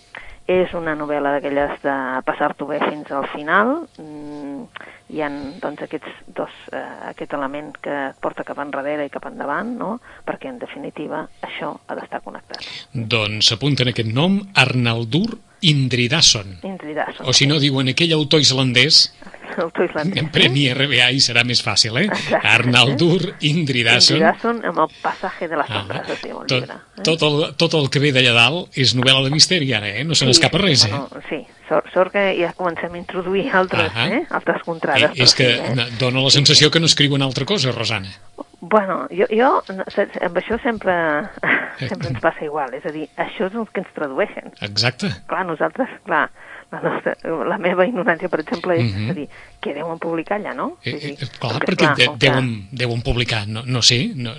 És 0.49 0.73
una 0.73 0.95
novel·la 0.97 1.35
d'aquelles 1.35 1.81
de 1.83 1.95
passar-t'ho 2.25 2.65
bé 2.65 2.79
fins 2.89 3.11
al 3.11 3.27
final. 3.27 3.87
Mm, 3.99 4.63
hi 5.09 5.21
ha 5.25 5.29
doncs, 5.61 5.81
aquests 5.87 6.09
dos, 6.37 6.53
eh, 6.71 6.83
aquest 7.09 7.33
element 7.33 7.73
que 7.81 7.97
porta 8.21 8.43
cap 8.47 8.59
enrere 8.61 9.05
i 9.07 9.13
cap 9.13 9.25
endavant, 9.29 9.71
no? 9.79 9.95
perquè 10.27 10.51
en 10.51 10.59
definitiva 10.61 11.23
això 11.45 11.73
ha 11.87 11.95
d'estar 11.97 12.21
connectat. 12.25 12.63
Doncs 12.93 13.51
apunten 13.55 13.89
aquest 13.91 14.11
nom, 14.13 14.39
Arnaldur 14.53 15.39
Indridason. 15.61 16.59
Indridason. 16.63 17.25
O 17.27 17.33
si 17.35 17.45
no, 17.49 17.57
diuen 17.59 17.89
aquell 17.91 18.13
autor 18.15 18.39
islandès, 18.39 19.09
Autor 19.59 19.89
islandès. 19.89 20.29
Premi 20.31 20.67
RBA 20.71 21.07
i 21.17 21.19
serà 21.19 21.41
més 21.43 21.59
fàcil, 21.65 21.97
eh? 21.99 22.05
Exacte. 22.05 22.47
Arnaldur 22.47 23.33
Indridason. 23.49 24.19
Indridason 24.21 24.61
amb 24.69 24.83
el 24.85 24.91
passatge 25.01 25.49
de 25.51 25.57
les 25.59 25.67
Ah, 25.67 25.81
sombres, 25.81 26.11
es 26.15 26.21
diu 26.23 26.37
el 26.37 26.45
tot, 26.47 26.61
llibre. 26.61 26.77
Eh? 26.99 27.03
tot, 27.03 27.25
el, 27.27 27.39
tot 27.59 27.75
el 27.81 27.89
que 27.91 27.99
ve 28.03 28.13
d'allà 28.15 28.35
dalt 28.37 28.77
és 28.79 28.93
novel·la 28.95 29.25
de 29.25 29.33
misteri, 29.33 29.73
ara, 29.75 29.89
eh? 29.89 30.05
No 30.07 30.15
se 30.15 30.29
n'escapa 30.29 30.61
res, 30.61 30.85
eh? 30.87 30.93
Bueno, 30.93 31.23
sí, 31.27 31.41
sort, 31.69 31.87
sort 31.93 32.11
que 32.13 32.23
ja 32.39 32.51
comencem 32.57 32.93
a 32.93 32.99
introduir 32.99 33.47
altres, 33.55 33.91
Ahà. 33.93 34.07
eh? 34.17 34.21
altres 34.35 34.63
contrades. 34.67 35.13
Eh, 35.15 35.23
és 35.23 35.35
que 35.37 35.47
sí, 35.53 35.71
eh? 35.71 35.87
dona 36.01 36.23
la 36.25 36.33
sensació 36.33 36.71
que 36.73 36.81
no 36.81 36.89
escriuen 36.89 37.23
altra 37.25 37.45
cosa, 37.45 37.71
Rosana. 37.75 38.11
Bueno, 38.59 39.05
jo, 39.13 39.23
jo 39.31 39.51
amb 39.69 40.39
això 40.41 40.57
sempre, 40.65 40.93
sempre 41.89 42.11
ens 42.11 42.19
passa 42.19 42.43
igual, 42.43 42.73
és 42.75 42.85
a 42.85 42.91
dir, 42.91 43.07
això 43.15 43.47
és 43.47 43.55
el 43.55 43.69
que 43.71 43.85
ens 43.85 43.93
tradueixen. 43.95 44.51
Exacte. 44.67 45.13
Clar, 45.31 45.45
nosaltres, 45.47 45.93
clar, 46.09 46.25
la, 46.71 46.79
nostra, 46.83 47.15
la 47.49 47.57
meva 47.57 47.85
ignorància, 47.87 48.29
per 48.29 48.39
exemple, 48.43 48.75
és, 48.77 48.91
és 48.93 49.09
a 49.09 49.13
dir, 49.17 49.25
què 49.63 49.73
deuen 49.73 49.97
publicar 49.99 50.37
allà, 50.37 50.53
no? 50.53 50.67
Eh, 50.85 50.93
dir, 51.01 51.13
eh, 51.17 51.29
clar, 51.39 51.55
perquè, 51.63 51.73
perquè 51.73 51.87
de, 51.97 52.05
com 52.11 52.17
que- 52.19 52.27
deuen, 52.27 52.49
deuen 52.71 53.01
publicar, 53.01 53.47
no, 53.47 53.63
no 53.65 53.81
sé, 53.81 53.99
no, 54.15 54.35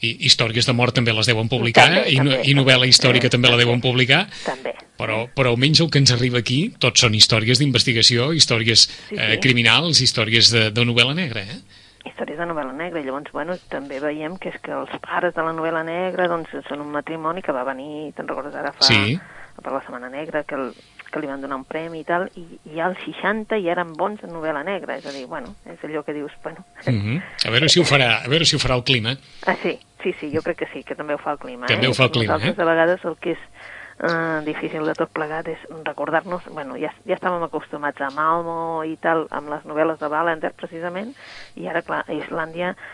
i, 0.00 0.12
històries 0.28 0.66
de 0.68 0.72
mort 0.78 0.94
també 0.94 1.12
les 1.12 1.26
deuen 1.26 1.48
publicar, 1.50 1.88
També, 1.90 2.04
i, 2.12 2.20
no, 2.22 2.30
també, 2.36 2.48
i 2.50 2.54
novel·la 2.54 2.84
també. 2.86 2.94
històrica 2.94 3.28
també 3.34 3.50
la 3.50 3.56
deuen 3.58 3.80
publicar, 3.82 4.28
També. 4.46 4.74
però, 4.96 5.26
però 5.34 5.50
almenys 5.56 5.80
el 5.82 5.90
que 5.90 5.98
ens 5.98 6.12
arriba 6.14 6.38
aquí 6.38 6.72
tot 6.78 6.96
són 7.02 7.14
històries 7.18 7.58
d'investigació, 7.58 8.32
històries 8.32 8.86
Sí, 9.08 9.16
eh, 9.18 9.32
sí. 9.34 9.40
criminals, 9.42 10.00
històries 10.00 10.52
de, 10.54 10.70
de 10.70 10.84
novel·la 10.86 11.14
negra, 11.18 11.42
eh? 11.42 11.60
històries 12.06 12.38
de 12.38 12.46
novel·la 12.46 12.72
negra, 12.74 12.98
i 13.00 13.04
llavors, 13.06 13.30
bueno, 13.32 13.54
també 13.70 14.00
veiem 14.02 14.34
que 14.38 14.48
és 14.50 14.56
que 14.62 14.72
els 14.74 14.90
pares 15.04 15.34
de 15.36 15.42
la 15.46 15.52
novel·la 15.54 15.84
negra, 15.86 16.26
doncs, 16.30 16.50
són 16.68 16.80
un 16.82 16.90
matrimoni 16.90 17.42
que 17.42 17.52
va 17.54 17.62
venir, 17.62 18.10
te'n 18.16 18.26
recordes 18.26 18.54
ara, 18.58 18.72
fa, 18.74 18.86
Sí. 18.88 19.18
per 19.62 19.70
la 19.70 19.82
Setmana 19.84 20.08
Negra, 20.10 20.42
que, 20.42 20.56
el, 20.56 20.72
que 21.12 21.20
li 21.22 21.28
van 21.30 21.42
donar 21.44 21.58
un 21.60 21.66
premi 21.68 22.00
i 22.00 22.06
tal, 22.08 22.26
i, 22.40 22.44
i 22.72 22.80
als 22.82 23.00
60 23.04 23.60
ja 23.62 23.74
eren 23.74 23.92
bons 23.98 24.22
en 24.24 24.32
novel·la 24.34 24.64
negra, 24.66 24.96
és 24.98 25.06
a 25.06 25.12
dir, 25.14 25.26
bueno, 25.30 25.52
és 25.68 25.82
allò 25.86 26.02
que 26.06 26.16
dius, 26.16 26.32
bueno... 26.44 26.64
Mm 26.86 27.20
A 27.46 27.52
veure 27.52 27.68
si 27.68 27.80
ho 27.80 27.84
farà, 27.84 28.22
a 28.24 28.30
veure 28.32 28.48
si 28.48 28.56
ho 28.56 28.62
farà 28.62 28.78
el 28.78 28.84
clima. 28.88 29.14
Ah, 29.46 29.56
sí, 29.62 29.76
sí, 30.02 30.14
sí, 30.20 30.30
jo 30.34 30.42
crec 30.42 30.62
que 30.62 30.70
sí, 30.72 30.82
que 30.82 30.96
també 30.98 31.14
ho 31.14 31.20
fa 31.20 31.36
el 31.36 31.42
clima. 31.42 31.68
També 31.70 31.86
eh? 31.86 31.92
ho 31.92 31.98
fa 31.98 32.08
el 32.08 32.16
clima, 32.16 32.38
Nosaltres, 32.38 32.58
eh? 32.58 32.62
a 32.62 32.70
vegades, 32.72 33.04
el 33.04 33.16
que 33.20 33.36
és 33.36 33.44
eh, 34.08 34.40
difícil 34.46 34.88
de 34.88 34.96
tot 34.98 35.12
plegat 35.12 35.52
és 35.52 35.68
recordar-nos... 35.84 36.48
Bueno, 36.50 36.78
ja, 36.80 36.94
ja 37.08 37.18
estàvem 37.18 37.44
acostumats 37.46 38.00
a 38.00 38.10
Malmo 38.14 38.82
i 38.88 38.96
tal, 39.02 39.26
amb 39.30 39.52
les 39.52 39.68
novel·les 39.68 40.00
de 40.00 40.10
Ballender, 40.12 40.52
precisament, 40.56 41.14
i 41.60 41.68
ara, 41.70 41.84
clar, 41.86 42.04
a 42.06 42.16
Islàndia 42.16 42.72
eh, 42.72 42.90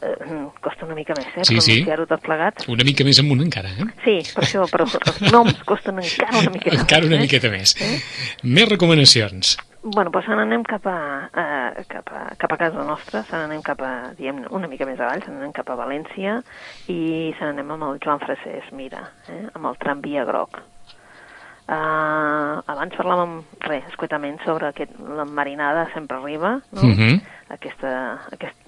costa 0.64 0.86
una 0.86 0.94
mica 0.94 1.14
més, 1.16 1.26
eh, 1.36 1.44
Sí, 1.44 1.60
sí. 1.60 1.76
pronunciar-ho 1.82 2.06
tot 2.10 2.22
plegat. 2.24 2.64
Una 2.68 2.84
mica 2.86 3.04
més 3.04 3.18
amunt 3.22 3.42
encara, 3.44 3.70
eh? 3.74 3.86
Sí, 4.04 4.16
per 4.34 4.44
això, 4.46 4.64
però 4.70 4.86
els 4.88 5.20
noms 5.32 5.62
costen 5.68 5.98
encara 6.02 6.40
una 6.42 6.50
miqueta 6.54 6.80
Encara 6.80 7.06
una 7.06 7.16
més, 7.16 7.22
eh? 7.22 7.28
miqueta 7.28 7.50
més. 7.52 7.76
Més 8.42 8.68
recomanacions. 8.68 9.56
Bueno, 9.84 10.08
doncs 10.10 10.24
se 10.24 10.32
n'anem 10.36 10.62
cap, 10.64 10.86
a, 10.88 10.98
eh, 11.28 11.84
cap, 11.88 12.08
a, 12.08 12.22
cap 12.40 12.52
a 12.54 12.56
casa 12.56 12.84
nostra, 12.88 13.20
se 13.28 13.36
n'anem 13.36 13.60
cap 13.62 13.82
a, 13.84 13.90
diem, 14.16 14.38
una 14.50 14.68
mica 14.70 14.86
més 14.88 15.00
avall, 15.00 15.20
se 15.20 15.28
n'anem 15.32 15.52
cap 15.52 15.68
a 15.68 15.76
València 15.76 16.38
i 16.88 17.34
se 17.36 17.44
n'anem 17.44 17.74
amb 17.76 17.90
el 17.90 18.00
Joan 18.00 18.22
Fracés, 18.24 18.70
mira, 18.72 19.02
eh, 19.28 19.42
amb 19.52 19.68
el 19.68 19.76
tramvia 19.82 20.24
groc. 20.24 20.62
Uh, 21.64 22.60
abans 22.68 22.92
parlàvem, 22.92 23.38
res, 23.64 23.86
escuetament, 23.88 24.36
sobre 24.44 24.68
aquest, 24.68 24.98
la 25.16 25.24
marinada 25.24 25.86
sempre 25.94 26.18
arriba, 26.18 26.58
no? 26.76 26.82
Mhm. 26.82 27.22
aquesta, 27.54 27.92
aquesta 28.32 28.63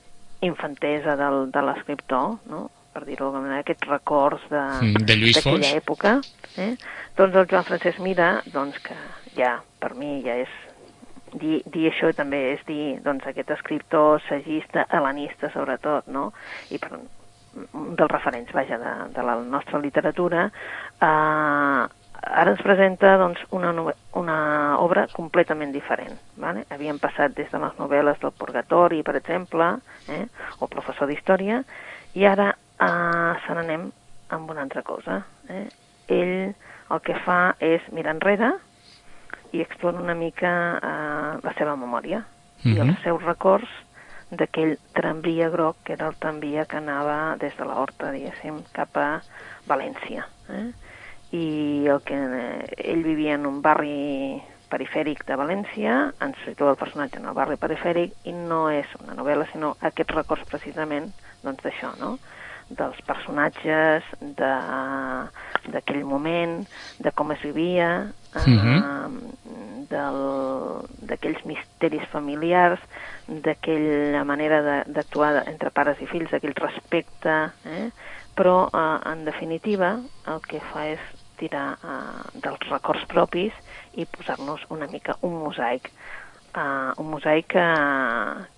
infantesa 0.46 1.16
del, 1.20 1.46
de 1.52 1.62
l'escriptor, 1.68 2.36
no? 2.50 2.66
per 2.96 3.04
dir-ho 3.04 3.26
d'alguna 3.26 3.44
manera, 3.44 3.60
aquests 3.60 3.88
records 3.90 4.44
de, 4.48 4.62
Mm, 4.80 5.02
d'aquella 5.04 5.72
època. 5.76 6.14
Eh? 6.56 6.72
Doncs 7.18 7.36
el 7.36 7.50
Joan 7.50 7.66
Francesc 7.68 8.00
Mira, 8.00 8.30
doncs 8.54 8.78
que 8.80 8.96
ja, 9.36 9.58
per 9.82 9.92
mi, 9.98 10.22
ja 10.24 10.38
és 10.40 10.54
dir, 11.36 11.60
dir 11.68 11.90
això 11.90 12.08
també 12.16 12.40
és 12.54 12.64
dir 12.68 12.96
doncs, 13.04 13.26
aquest 13.28 13.52
escriptor, 13.58 14.22
sagista, 14.28 14.86
helenista 14.96 15.52
sobretot, 15.52 16.08
no? 16.08 16.30
I 16.72 16.80
per, 16.80 16.96
un 16.96 17.92
dels 17.96 18.12
referents, 18.12 18.52
vaja, 18.56 18.78
de, 18.80 18.94
de 19.16 19.28
la 19.28 19.36
nostra 19.44 19.80
literatura, 19.82 20.48
eh, 20.96 21.84
ara 22.26 22.50
ens 22.52 22.62
presenta 22.62 23.16
doncs, 23.20 23.40
una, 23.54 23.72
una 24.18 24.36
obra 24.82 25.06
completament 25.12 25.72
diferent. 25.72 26.18
Vale? 26.42 26.64
Havíem 26.74 26.98
passat 26.98 27.34
des 27.36 27.50
de 27.52 27.58
les 27.62 27.78
novel·les 27.78 28.18
del 28.20 28.32
Purgatori, 28.36 29.02
per 29.06 29.16
exemple, 29.16 29.76
eh? 30.08 30.26
o 30.60 30.66
Professor 30.68 31.08
d'Història, 31.08 31.62
i 32.14 32.26
ara 32.26 32.50
eh, 32.52 33.32
se 33.46 33.54
n'anem 33.54 33.90
amb 34.34 34.50
una 34.50 34.62
altra 34.66 34.82
cosa. 34.82 35.22
Eh? 35.48 35.66
Ell 36.08 36.54
el 36.90 37.00
que 37.02 37.16
fa 37.24 37.54
és 37.62 37.82
mirar 37.92 38.14
enrere 38.14 38.52
i 39.54 39.60
explora 39.62 40.02
una 40.02 40.14
mica 40.14 40.52
eh, 40.78 41.32
la 41.42 41.52
seva 41.58 41.76
memòria 41.76 42.24
i 42.64 42.72
Mhm. 42.74 42.88
els 42.88 43.02
seus 43.02 43.22
records 43.22 43.68
d'aquell 44.30 44.76
tramvia 44.92 45.48
groc, 45.50 45.76
que 45.84 45.92
era 45.92 46.08
el 46.08 46.16
tramvia 46.18 46.64
que 46.66 46.78
anava 46.78 47.36
des 47.38 47.54
de 47.56 47.64
la 47.64 47.76
Horta, 47.78 48.10
diguéssim, 48.10 48.64
cap 48.72 48.96
a 48.96 49.20
València. 49.68 50.24
Eh? 50.50 50.72
I 51.32 51.86
el 51.90 52.00
que 52.06 52.14
eh, 52.14 52.64
ell 52.92 53.02
vivia 53.02 53.34
en 53.34 53.46
un 53.46 53.60
barri 53.62 54.42
perifèric 54.70 55.24
de 55.26 55.36
València, 55.38 56.12
ens 56.20 56.38
situa 56.44 56.72
el 56.72 56.76
personatge 56.80 57.18
en 57.20 57.26
el 57.30 57.34
barri 57.34 57.56
perifèric 57.56 58.14
i 58.26 58.32
no 58.34 58.66
és 58.70 58.86
una 59.00 59.14
novel·la, 59.14 59.46
sinó 59.52 59.76
aquests 59.80 60.14
records 60.14 60.44
precisament 60.50 61.12
doncs 61.42 61.62
d'això, 61.62 61.92
no? 62.00 62.18
dels 62.68 62.98
personatges, 63.06 64.02
de- 64.20 65.70
d'aquell 65.70 66.02
moment, 66.04 66.64
de 66.98 67.12
com 67.12 67.30
es 67.30 67.40
vivia, 67.42 68.12
eh, 68.34 68.40
Mhm. 68.50 69.86
del- 69.88 70.82
d'aquells 71.06 71.44
misteris 71.46 72.02
familiars, 72.10 72.80
d'aquella 73.28 74.24
manera 74.24 74.62
de- 74.62 74.84
d'actuar 74.92 75.44
entre 75.46 75.70
pares 75.70 76.00
i 76.02 76.06
fills, 76.06 76.32
aquell 76.32 76.54
respecte, 76.56 77.52
eh? 77.64 77.90
però 78.34 78.68
eh, 78.72 79.10
en 79.12 79.24
definitiva 79.24 80.00
el 80.26 80.40
que 80.42 80.58
fa 80.72 80.88
és 80.88 81.00
tirar 81.40 81.66
eh, 81.78 82.40
dels 82.44 82.68
records 82.70 83.06
propis 83.10 83.52
i 83.94 84.06
posar-nos 84.06 84.66
una 84.70 84.88
mica 84.92 85.16
un 85.22 85.38
mosaic 85.44 85.92
uh, 86.56 87.00
un 87.00 87.10
mosaic 87.10 87.46
que, 87.46 87.66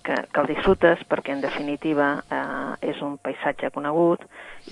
que, 0.03 0.15
que 0.31 0.41
el 0.41 0.47
disfrutes 0.49 1.03
perquè 1.09 1.35
en 1.35 1.43
definitiva 1.43 2.09
uh, 2.21 2.73
és 2.81 3.01
un 3.05 3.17
paisatge 3.21 3.71
conegut 3.75 4.23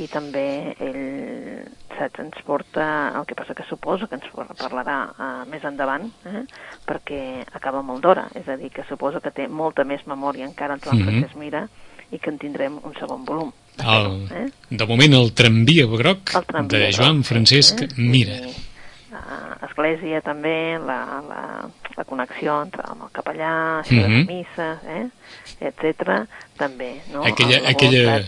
i 0.01 0.07
també 0.11 0.75
ell 0.83 1.67
saps, 1.97 2.21
ens 2.23 2.41
porta 2.47 2.87
el 3.17 3.27
que 3.27 3.37
passa 3.37 3.55
que 3.57 3.67
suposo 3.67 4.07
que 4.07 4.19
ens 4.19 4.27
parlarà 4.61 4.97
uh, 5.11 5.43
més 5.51 5.65
endavant 5.67 6.07
eh? 6.29 6.45
perquè 6.87 7.21
acaba 7.51 7.83
molt 7.83 8.03
d'hora, 8.05 8.27
és 8.35 8.47
a 8.47 8.57
dir, 8.59 8.71
que 8.73 8.87
suposo 8.87 9.21
que 9.21 9.33
té 9.35 9.47
molta 9.47 9.83
més 9.83 10.05
memòria 10.07 10.47
encara 10.47 10.75
en 10.75 10.83
Joan 10.83 10.97
mm 10.97 11.01
-hmm. 11.01 11.19
Francesc 11.19 11.35
Mira 11.35 11.67
i 12.11 12.19
que 12.19 12.29
en 12.29 12.37
tindrem 12.37 12.79
un 12.83 12.93
segon 12.95 13.25
volum. 13.25 13.51
El, 13.77 14.27
eh? 14.33 14.47
De 14.69 14.85
moment 14.85 15.13
el 15.13 15.33
tramvia 15.33 15.85
groc 15.85 16.33
el 16.35 16.45
tramvia 16.45 16.79
de 16.79 16.93
Joan 16.93 17.21
groc, 17.21 17.29
Francesc 17.31 17.83
eh? 17.85 17.89
Mira. 17.97 18.39
I, 18.47 18.55
església 19.77 20.21
també, 20.25 20.77
la, 20.81 21.21
la, 21.27 21.41
la 21.95 22.05
connexió 22.07 22.61
entre 22.63 22.83
amb 22.89 23.05
el 23.05 23.11
capellà, 23.13 23.81
això 23.83 23.93
mm 23.93 23.99
-hmm. 23.99 24.07
de 24.07 24.23
mhm. 24.23 24.27
misses, 24.27 24.77
eh? 24.97 25.05
etc. 25.59 26.27
també, 26.57 27.01
no? 27.13 27.23
Aquella, 27.23 27.61
la 27.61 27.69
aquella... 27.69 28.19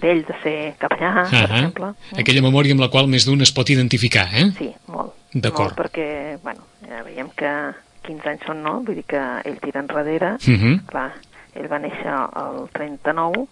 d'ell 0.00 0.24
de, 0.24 0.32
de 0.32 0.34
ser 0.42 0.74
capellà, 0.78 1.10
uh 1.10 1.30
-huh. 1.30 1.30
per 1.30 1.56
exemple. 1.56 1.86
Eh? 2.12 2.20
Aquella 2.20 2.42
memòria 2.42 2.72
amb 2.72 2.80
la 2.80 2.88
qual 2.88 3.06
més 3.06 3.24
d'un 3.26 3.40
es 3.40 3.52
pot 3.52 3.68
identificar, 3.68 4.28
eh? 4.34 4.52
Sí, 4.58 4.74
molt. 4.86 5.12
D'acord. 5.32 5.74
perquè, 5.76 6.38
bueno, 6.42 6.60
ja 6.88 7.02
veiem 7.02 7.28
que 7.34 7.74
15 8.02 8.28
anys 8.28 8.44
són, 8.46 8.62
no? 8.62 8.82
Vull 8.86 8.94
dir 8.94 9.04
que 9.04 9.22
ell 9.44 9.58
tira 9.60 9.80
enrere, 9.80 10.36
uh 10.46 10.50
mhm. 10.50 10.74
-huh. 10.74 10.86
clar, 10.86 11.12
ell 11.54 11.68
va 11.68 11.78
néixer 11.78 12.12
el 12.36 12.68
39, 12.72 13.46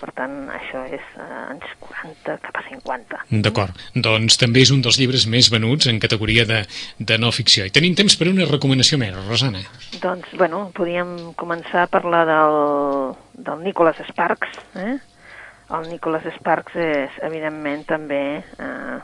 per 0.00 0.10
tant, 0.16 0.34
això 0.56 0.82
és 0.88 1.04
eh, 1.20 1.26
anys 1.50 1.66
40 1.84 2.38
cap 2.46 2.60
a 2.60 2.64
50. 2.66 3.20
D'acord. 3.46 3.84
Doncs 3.94 4.38
també 4.40 4.64
és 4.64 4.72
un 4.74 4.82
dels 4.84 4.98
llibres 5.00 5.26
més 5.30 5.50
venuts 5.52 5.90
en 5.90 6.00
categoria 6.02 6.46
de, 6.48 6.62
de 6.98 7.20
no 7.20 7.32
ficció. 7.36 7.66
I 7.68 7.74
tenim 7.74 7.96
temps 7.98 8.16
per 8.16 8.30
una 8.32 8.48
recomanació 8.48 8.98
més, 9.02 9.14
Rosana. 9.28 9.62
Doncs, 10.00 10.32
bueno, 10.40 10.66
podríem 10.76 11.32
començar 11.40 11.84
a 11.86 11.92
parlar 11.92 12.24
del, 12.30 12.58
del 13.46 13.64
Nicholas 13.66 14.00
Sparks. 14.10 14.60
Eh? 14.80 14.96
El 15.70 15.88
Nicholas 15.92 16.26
Sparks 16.40 16.76
és, 16.80 17.22
evidentment, 17.30 17.86
també... 17.88 18.22
Eh, 18.58 19.00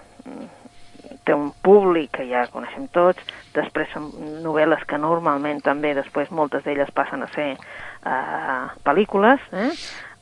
té 1.26 1.34
un 1.34 1.50
públic 1.62 2.12
que 2.16 2.26
ja 2.28 2.44
coneixem 2.52 2.86
tots, 2.94 3.22
després 3.54 3.90
són 3.90 4.08
novel·les 4.44 4.84
que 4.86 4.98
normalment 5.02 5.58
també, 5.64 5.90
després 5.96 6.30
moltes 6.30 6.62
d'elles 6.66 6.92
passen 6.94 7.24
a 7.26 7.30
ser 7.34 7.48
eh, 7.56 8.60
pel·lícules, 8.86 9.42
eh? 9.50 9.70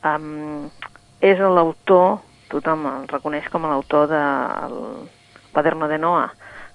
Um, 0.05 0.71
és 1.25 1.41
l'autor, 1.41 2.21
tothom 2.53 2.87
el 2.91 3.07
reconeix 3.09 3.49
com 3.53 3.67
l'autor 3.69 4.09
de 4.13 4.23
el 4.67 4.79
Quaderno 5.55 5.89
de 5.89 5.99
Noah, 5.99 6.31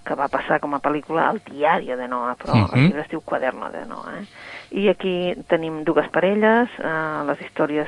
que 0.05 0.15
va 0.15 0.29
passar 0.31 0.59
com 0.63 0.73
a 0.73 0.81
pel·lícula 0.81 1.27
al 1.29 1.41
diari 1.45 1.91
de 1.95 2.07
Noah, 2.07 2.35
però 2.39 2.55
uh 2.55 2.63
-huh. 2.63 2.73
el 2.73 2.83
llibre 2.83 3.01
es 3.01 3.09
diu 3.09 3.21
Quaderno 3.21 3.69
de 3.69 3.85
Noah. 3.85 4.19
Eh? 4.19 4.25
I 4.71 4.89
aquí 4.89 5.35
tenim 5.47 5.83
dues 5.83 6.07
parelles, 6.09 6.69
eh, 6.79 7.23
les 7.25 7.41
històries 7.41 7.87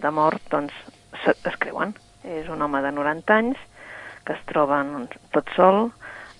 d'amor 0.00 0.38
doncs, 0.50 0.72
es 1.26 1.56
creuen. 1.58 1.94
És 2.24 2.48
un 2.48 2.62
home 2.62 2.82
de 2.82 2.92
90 2.92 3.34
anys 3.34 3.58
que 4.24 4.32
es 4.32 4.44
troba 4.46 4.84
tot 5.30 5.46
sol, 5.56 5.92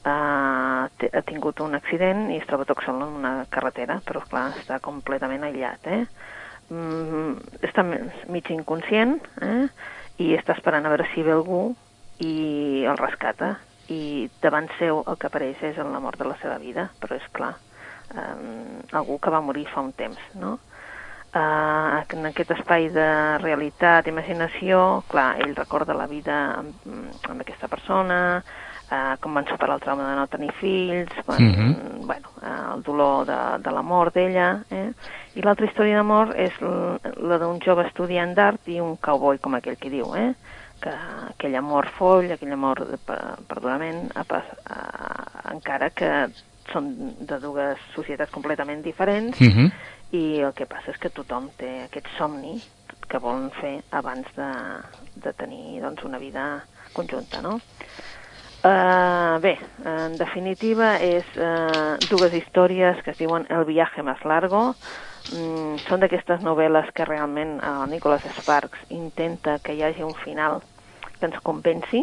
eh, 0.04 1.10
ha 1.12 1.22
tingut 1.26 1.60
un 1.60 1.74
accident 1.74 2.30
i 2.30 2.36
es 2.36 2.46
troba 2.46 2.64
tot 2.64 2.82
sol 2.84 2.96
en 2.96 3.14
una 3.20 3.46
carretera, 3.48 4.00
però 4.04 4.22
clar, 4.28 4.50
està 4.58 4.80
completament 4.80 5.44
aïllat. 5.44 5.86
Eh? 5.86 6.06
Mm, 6.70 7.60
està 7.66 7.84
mig 7.84 8.50
inconscient 8.54 9.18
eh? 9.42 9.66
i 10.22 10.32
està 10.38 10.56
esperant 10.56 10.86
a 10.86 10.92
veure 10.92 11.08
si 11.14 11.24
ve 11.26 11.34
algú 11.34 11.62
i 12.20 12.84
el 12.88 13.00
rescata 13.00 13.56
i 13.90 14.30
davant 14.42 14.68
seu 14.78 15.02
el 15.08 15.18
que 15.18 15.28
apareix 15.28 15.62
és 15.66 15.78
la 15.82 16.02
mort 16.02 16.18
de 16.20 16.28
la 16.28 16.38
seva 16.42 16.58
vida, 16.62 16.86
però 17.02 17.16
és 17.18 17.26
clar, 17.34 17.54
eh, 18.14 18.34
algú 18.92 19.18
que 19.18 19.32
va 19.34 19.42
morir 19.42 19.66
fa 19.72 19.82
un 19.82 19.92
temps, 19.98 20.20
no? 20.38 20.58
Eh, 21.30 21.98
en 22.16 22.26
aquest 22.30 22.54
espai 22.54 22.88
de 22.94 23.08
realitat, 23.42 24.06
imaginació, 24.10 25.02
clar, 25.10 25.40
ell 25.42 25.56
recorda 25.58 25.94
la 25.94 26.06
vida 26.10 26.38
amb, 26.60 26.86
amb 27.30 27.42
aquesta 27.42 27.70
persona, 27.70 28.42
eh, 28.90 29.16
com 29.20 29.34
van 29.34 29.46
superar 29.46 29.76
el 29.76 29.80
trauma 29.84 30.08
de 30.08 30.16
no 30.18 30.26
tenir 30.26 30.52
fills, 30.60 31.12
uh 31.26 31.38
mhm. 31.38 31.54
-huh. 31.54 32.06
bueno, 32.06 32.28
eh, 32.42 32.74
el 32.74 32.82
dolor 32.82 33.26
de, 33.26 33.62
de 33.62 33.70
la 33.70 33.82
mort 33.82 34.14
d'ella, 34.14 34.62
eh? 34.70 34.92
i 35.34 35.42
l'altra 35.42 35.66
història 35.66 35.96
d'amor 35.96 36.34
és 36.36 36.52
la 36.60 37.38
d'un 37.38 37.60
jove 37.60 37.86
estudiant 37.86 38.34
d'art 38.34 38.68
i 38.68 38.80
un 38.80 38.96
cowboy, 38.96 39.38
com 39.38 39.54
aquell 39.54 39.76
que 39.76 39.90
diu, 39.90 40.14
eh? 40.16 40.34
que 40.80 40.90
aquell 41.30 41.56
amor 41.56 41.88
foll, 41.98 42.32
aquell 42.32 42.52
amor 42.52 42.86
de 42.88 42.98
perdurament, 43.48 44.10
a, 44.14 44.24
a, 44.24 45.52
encara 45.52 45.90
que 45.90 46.30
són 46.72 47.14
de 47.20 47.38
dues 47.38 47.78
societats 47.94 48.30
completament 48.30 48.82
diferents, 48.82 49.40
uh 49.40 49.44
mhm. 49.44 49.66
-huh. 49.66 49.72
i 50.10 50.40
el 50.40 50.52
que 50.52 50.66
passa 50.66 50.90
és 50.90 50.98
que 50.98 51.10
tothom 51.10 51.50
té 51.56 51.84
aquest 51.84 52.06
somni 52.18 52.60
que 53.08 53.18
volen 53.18 53.50
fer 53.50 53.82
abans 53.90 54.26
de, 54.36 54.52
de 55.14 55.32
tenir 55.32 55.80
doncs, 55.80 56.04
una 56.04 56.18
vida 56.18 56.64
conjunta, 56.92 57.42
no? 57.42 57.60
Uh, 58.60 59.40
bé, 59.40 59.54
en 59.88 60.18
definitiva 60.20 60.98
és 61.00 61.24
uh, 61.40 61.96
dues 62.10 62.34
històries 62.36 62.98
que 63.00 63.14
es 63.14 63.16
diuen 63.16 63.46
El 63.48 63.64
viaje 63.64 64.02
más 64.04 64.20
largo. 64.28 64.74
Mm, 65.32 65.78
són 65.86 66.02
d'aquestes 66.02 66.44
novel·les 66.44 66.90
que 66.92 67.06
realment 67.08 67.56
el 67.64 67.84
uh, 67.86 67.88
Nicholas 67.88 68.26
Sparks 68.36 68.82
intenta 68.92 69.56
que 69.64 69.72
hi 69.72 69.80
hagi 69.86 70.04
un 70.04 70.12
final 70.26 70.60
que 71.20 71.28
ens 71.30 71.40
convenci, 71.46 72.02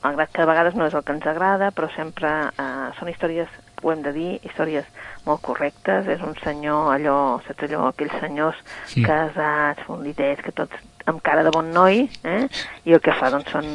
malgrat 0.00 0.32
que 0.32 0.44
a 0.44 0.48
vegades 0.48 0.76
no 0.78 0.86
és 0.88 0.96
el 0.96 1.04
que 1.04 1.16
ens 1.16 1.26
agrada, 1.28 1.68
però 1.76 1.90
sempre 1.92 2.30
uh, 2.48 2.88
són 2.96 3.12
històries, 3.12 3.52
ho 3.82 3.92
hem 3.92 4.04
de 4.06 4.14
dir, 4.16 4.30
històries 4.48 4.88
molt 5.26 5.44
correctes. 5.44 6.08
És 6.08 6.24
un 6.24 6.36
senyor, 6.44 6.94
allò, 6.94 7.18
saps 7.44 7.68
allò, 7.68 7.90
aquells 7.90 8.16
senyors 8.22 8.64
sí. 8.86 9.04
casats, 9.04 9.84
fonditets, 9.84 10.46
que 10.46 10.56
tots 10.62 10.80
amb 11.08 11.22
cara 11.24 11.44
de 11.46 11.52
bon 11.54 11.70
noi, 11.72 12.04
eh? 12.24 12.42
i 12.84 12.96
el 12.96 13.00
que 13.04 13.14
fa 13.16 13.30
doncs 13.32 13.50
són, 13.54 13.68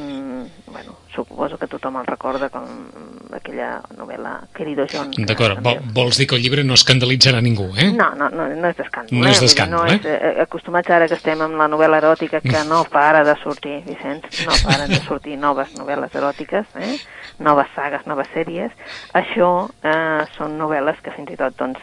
bueno, 0.70 1.00
suposo 1.14 1.58
que 1.58 1.68
tothom 1.70 2.00
el 2.02 2.08
recorda 2.08 2.50
com 2.54 2.66
aquella 3.34 3.78
novel·la 3.98 4.34
Querido 4.54 4.86
John. 4.90 5.12
D'acord, 5.30 5.62
Vol, 5.66 5.80
vols 5.96 6.20
dir 6.22 6.28
que 6.30 6.38
el 6.38 6.44
llibre 6.46 6.66
no 6.66 6.78
escandalitzarà 6.78 7.42
ningú, 7.42 7.70
eh? 7.78 7.90
No, 7.94 8.12
no, 8.18 8.30
no, 8.34 8.48
no 8.50 8.70
és 8.70 8.78
d'escàndol. 8.80 9.18
No 9.20 9.30
eh? 9.30 9.34
és 9.34 9.42
d'escàndol, 9.44 9.86
no 9.86 9.94
eh? 9.94 10.00
És, 10.00 10.08
eh, 10.10 10.34
acostumats 10.46 10.94
ara 10.94 11.10
que 11.10 11.18
estem 11.18 11.42
amb 11.46 11.58
la 11.62 11.70
novel·la 11.72 12.02
eròtica 12.04 12.42
que 12.46 12.64
no 12.70 12.84
para 12.94 13.24
de 13.28 13.36
sortir, 13.44 13.80
Vicenç, 13.88 14.30
no 14.48 14.58
paren 14.66 14.94
de 14.94 15.02
sortir 15.08 15.38
noves 15.42 15.74
novel·les 15.78 16.18
eròtiques, 16.22 16.70
eh? 16.82 16.94
noves 17.44 17.74
sagues, 17.78 18.06
noves 18.10 18.30
sèries. 18.34 18.74
Això 19.18 19.52
eh, 19.82 20.24
són 20.38 20.58
novel·les 20.62 21.02
que 21.06 21.14
fins 21.18 21.34
i 21.34 21.40
tot, 21.40 21.58
doncs, 21.60 21.82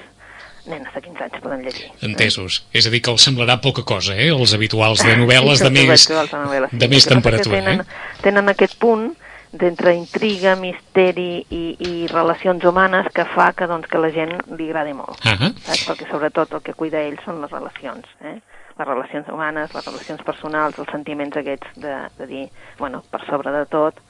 nenes 0.67 0.93
de 0.95 1.01
15 1.01 1.25
anys 1.27 1.41
poden 1.43 1.65
llegir. 1.65 1.89
Entesos. 2.07 2.61
Eh? 2.71 2.79
És 2.81 2.87
a 2.87 2.93
dir, 2.93 3.01
que 3.05 3.13
els 3.15 3.25
semblarà 3.25 3.61
poca 3.63 3.85
cosa, 3.87 4.17
eh? 4.17 4.29
Els 4.35 4.55
habituals 4.57 5.05
de 5.07 5.17
novel·les 5.17 5.65
de 5.65 5.73
més, 5.79 6.07
de, 6.09 6.23
novel·les, 6.37 6.71
sí, 6.71 6.81
de 6.83 6.91
més 6.93 7.09
temperatura. 7.09 7.59
Tenen, 7.61 7.83
eh? 7.85 8.21
tenen 8.25 8.53
aquest 8.53 8.79
punt 8.83 9.11
d'entre 9.51 9.97
intriga, 9.99 10.55
misteri 10.55 11.43
i, 11.51 11.65
i 11.83 11.93
relacions 12.13 12.65
humanes 12.65 13.09
que 13.15 13.25
fa 13.33 13.51
que, 13.57 13.67
doncs, 13.67 13.89
que 13.91 13.99
la 13.99 14.13
gent 14.15 14.37
li 14.55 14.69
agradi 14.69 14.95
molt. 14.95 15.19
Uh 15.25 15.35
-huh. 15.35 15.51
saps? 15.67 15.89
Perquè 15.89 16.11
sobretot 16.11 16.53
el 16.55 16.63
que 16.63 16.75
cuida 16.75 17.03
ell 17.03 17.19
són 17.25 17.41
les 17.41 17.51
relacions. 17.51 18.07
Eh? 18.23 18.39
les 18.81 18.89
relacions 18.89 19.29
humanes, 19.29 19.75
les 19.75 19.87
relacions 19.87 20.23
personals, 20.25 20.79
els 20.79 20.91
sentiments 20.91 21.37
aquests 21.37 21.75
de, 21.77 21.97
de 22.19 22.27
dir, 22.27 22.47
bueno, 22.79 23.03
per 23.11 23.21
sobre 23.27 23.53
de 23.53 23.67
tot, 23.67 24.01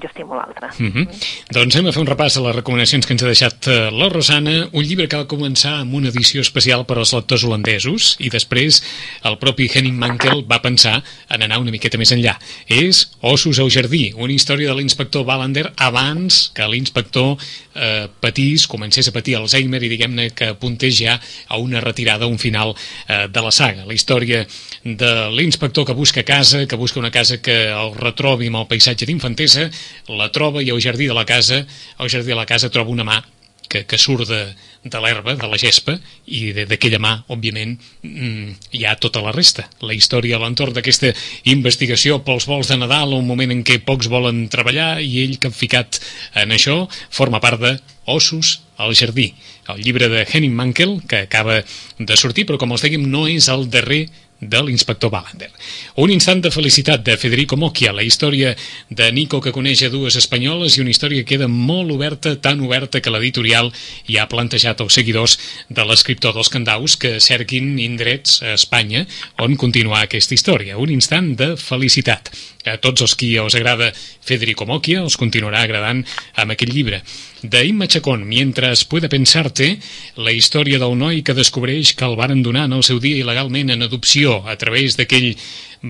jo 0.00 0.08
estimo 0.08 0.34
l'altre. 0.34 0.68
Mm 0.78 0.92
-hmm. 0.92 1.06
Doncs 1.50 1.74
hem 1.76 1.84
de 1.84 1.92
fer 1.92 2.00
un 2.02 2.06
repàs 2.06 2.36
a 2.36 2.40
les 2.40 2.56
recomanacions 2.56 3.06
que 3.06 3.12
ens 3.12 3.22
ha 3.22 3.26
deixat 3.26 3.66
eh, 3.68 3.90
la 3.90 4.08
Rosana, 4.08 4.68
un 4.72 4.84
llibre 4.84 5.08
que 5.08 5.16
va 5.16 5.26
començar 5.26 5.80
amb 5.80 5.94
una 5.94 6.08
edició 6.08 6.40
especial 6.40 6.84
per 6.84 6.98
als 6.98 7.12
lectors 7.12 7.44
holandesos 7.44 8.16
i 8.18 8.28
després 8.28 8.82
el 9.22 9.38
propi 9.38 9.70
Henning 9.72 9.98
Mankel 9.98 10.44
va 10.50 10.62
pensar 10.62 11.02
en 11.28 11.42
anar 11.42 11.58
una 11.58 11.70
miqueta 11.70 11.98
més 11.98 12.12
enllà. 12.12 12.38
És 12.66 13.10
Ossos 13.20 13.58
al 13.58 13.70
jardí, 13.70 14.12
una 14.16 14.32
història 14.32 14.68
de 14.68 14.74
l'inspector 14.74 15.24
Wallander 15.24 15.72
abans 15.76 16.50
que 16.54 16.66
l'inspector 16.68 17.36
eh, 17.74 18.08
patís, 18.20 18.66
comencés 18.66 19.08
a 19.08 19.12
patir 19.12 19.36
Alzheimer 19.36 19.82
i 19.82 19.88
diguem-ne 19.88 20.30
que 20.30 20.46
apuntés 20.54 20.98
ja 20.98 21.20
a 21.48 21.56
una 21.56 21.80
retirada, 21.80 22.24
a 22.24 22.28
un 22.28 22.38
final 22.38 22.74
eh, 23.08 23.28
de 23.28 23.40
la 23.40 23.50
saga. 23.50 23.84
La 23.86 23.94
història 23.94 24.46
de 24.82 25.30
l'inspector 25.30 25.86
que 25.86 25.92
busca 25.92 26.22
casa, 26.22 26.66
que 26.66 26.76
busca 26.76 27.00
una 27.00 27.10
casa 27.10 27.40
que 27.40 27.68
el 27.70 27.94
retrobi 27.94 28.48
amb 28.48 28.62
el 28.62 28.66
paisatge 28.66 29.06
d'infantesa, 29.06 29.70
la 30.08 30.30
troba 30.34 30.62
i 30.62 30.70
al 30.70 30.82
jardí 30.82 31.08
de 31.10 31.16
la 31.16 31.26
casa, 31.28 31.64
al 31.98 32.10
jardí 32.12 32.32
de 32.32 32.38
la 32.38 32.46
casa 32.46 32.72
troba 32.72 32.92
una 32.94 33.06
mà 33.06 33.22
que, 33.68 33.84
que 33.90 33.98
surt 33.98 34.28
de, 34.28 34.40
de 34.84 35.00
l'herba, 35.02 35.34
de 35.38 35.48
la 35.50 35.58
gespa, 35.58 35.96
i 36.30 36.52
d'aquella 36.54 37.00
mà, 37.02 37.14
òbviament, 37.32 37.74
mm, 38.04 38.52
hi 38.76 38.84
ha 38.84 38.94
tota 39.00 39.22
la 39.24 39.32
resta. 39.34 39.66
La 39.82 39.96
història 39.96 40.38
a 40.38 40.42
l'entorn 40.44 40.76
d'aquesta 40.76 41.10
investigació 41.50 42.20
pels 42.26 42.46
vols 42.50 42.70
de 42.70 42.78
Nadal, 42.78 43.16
un 43.16 43.26
moment 43.26 43.54
en 43.54 43.64
què 43.66 43.80
pocs 43.82 44.10
volen 44.12 44.44
treballar, 44.52 44.98
i 45.02 45.24
ell 45.24 45.40
que 45.42 45.50
ficat 45.50 45.98
en 46.44 46.54
això 46.54 46.84
forma 47.10 47.42
part 47.42 47.62
de 47.64 47.74
Ossos 48.06 48.60
al 48.76 48.92
jardí, 48.94 49.32
el 49.72 49.80
llibre 49.80 50.10
de 50.12 50.26
Henning 50.28 50.54
Mankel, 50.54 50.98
que 51.08 51.24
acaba 51.24 51.62
de 51.98 52.16
sortir, 52.20 52.44
però 52.46 52.58
com 52.60 52.74
els 52.74 52.84
dèiem, 52.84 53.06
no 53.08 53.24
és 53.30 53.48
el 53.48 53.68
darrer 53.72 54.04
de 54.48 54.60
l'inspector 54.62 55.10
Balander. 55.10 55.50
Un 55.96 56.12
instant 56.12 56.42
de 56.44 56.52
felicitat 56.52 57.04
de 57.04 57.16
Federico 57.16 57.56
Mocchia, 57.56 57.92
la 57.92 58.04
història 58.04 58.54
de 58.90 59.10
Nico 59.12 59.40
que 59.40 59.52
coneix 59.56 59.82
a 59.86 59.90
dues 59.92 60.16
espanyoles 60.20 60.76
i 60.76 60.84
una 60.84 60.92
història 60.92 61.24
que 61.24 61.34
queda 61.34 61.48
molt 61.48 61.92
oberta, 61.94 62.34
tan 62.36 62.60
oberta 62.64 63.00
que 63.00 63.12
l'editorial 63.12 63.72
ja 64.08 64.24
ha 64.24 64.30
plantejat 64.30 64.80
als 64.84 64.98
seguidors 65.00 65.38
de 65.68 65.84
l'escriptor 65.88 66.36
dels 66.36 66.52
Candaus 66.52 66.98
que 67.00 67.16
cerquin 67.20 67.78
indrets 67.82 68.40
a 68.42 68.54
Espanya 68.58 69.06
on 69.42 69.56
continuar 69.56 70.04
aquesta 70.04 70.36
història. 70.36 70.78
Un 70.78 70.92
instant 70.92 71.34
de 71.38 71.54
felicitat. 71.60 72.32
A 72.64 72.78
tots 72.80 73.04
els 73.04 73.12
qui 73.20 73.34
us 73.38 73.54
agrada 73.58 73.90
Federico 74.24 74.64
Mocchia 74.64 75.02
els 75.04 75.18
continuarà 75.20 75.64
agradant 75.66 76.00
amb 76.40 76.54
aquest 76.54 76.72
llibre. 76.72 77.02
De 77.44 77.60
Imma 77.68 77.86
Chacón, 77.86 78.24
Mientras 78.26 78.86
pueda 78.86 79.10
pensarte, 79.10 79.78
la 80.16 80.32
història 80.32 80.78
del 80.80 80.96
noi 80.96 81.20
que 81.22 81.36
descobreix 81.36 81.92
que 81.92 82.06
el 82.08 82.16
varen 82.16 82.40
donar 82.42 82.64
en 82.64 82.72
el 82.78 82.84
seu 82.86 83.02
dia 83.04 83.20
il·legalment 83.20 83.74
en 83.74 83.84
adopció 83.84 84.33
a 84.42 84.56
través 84.60 84.98
d'aquell 84.98 85.34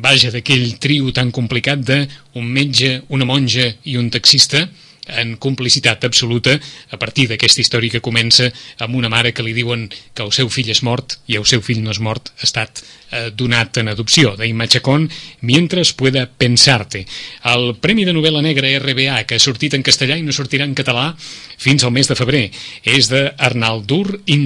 vaja, 0.04 0.32
d'aquell 0.34 0.76
trio 0.82 1.12
tan 1.14 1.30
complicat 1.30 1.80
de 1.80 2.00
un 2.34 2.46
metge, 2.50 3.00
una 3.08 3.26
monja 3.28 3.70
i 3.84 3.96
un 4.00 4.10
taxista, 4.10 4.66
en 5.08 5.36
complicitat 5.36 6.04
absoluta 6.04 6.56
a 6.90 6.98
partir 6.98 7.28
d'aquesta 7.28 7.60
història 7.60 7.92
que 7.92 8.04
comença 8.04 8.50
amb 8.78 8.96
una 8.96 9.10
mare 9.12 9.34
que 9.34 9.44
li 9.44 9.52
diuen 9.56 9.88
que 10.14 10.24
el 10.24 10.32
seu 10.32 10.48
fill 10.48 10.70
és 10.72 10.82
mort 10.82 11.18
i 11.26 11.36
el 11.36 11.46
seu 11.48 11.62
fill 11.62 11.82
no 11.84 11.92
és 11.92 12.00
mort, 12.00 12.32
ha 12.40 12.48
estat 12.48 12.80
eh, 12.80 13.30
donat 13.34 13.76
en 13.82 13.92
adopció, 13.92 14.34
d'Imma 14.36 14.68
Chacón, 14.68 15.10
Mientras 15.40 15.92
pueda 15.92 16.26
pensarte. 16.30 17.04
El 17.44 17.76
Premi 17.76 18.04
de 18.04 18.14
Novel·la 18.14 18.40
Negra 18.42 18.70
RBA, 18.80 19.24
que 19.28 19.36
ha 19.36 19.42
sortit 19.42 19.74
en 19.76 19.84
castellà 19.84 20.16
i 20.18 20.24
no 20.24 20.32
sortirà 20.32 20.64
en 20.64 20.74
català 20.74 21.12
fins 21.60 21.84
al 21.84 21.92
mes 21.92 22.08
de 22.08 22.16
febrer, 22.16 22.44
és 22.82 23.10
de 23.12 23.26
Arnaldur 23.38 24.20
i 24.26 24.38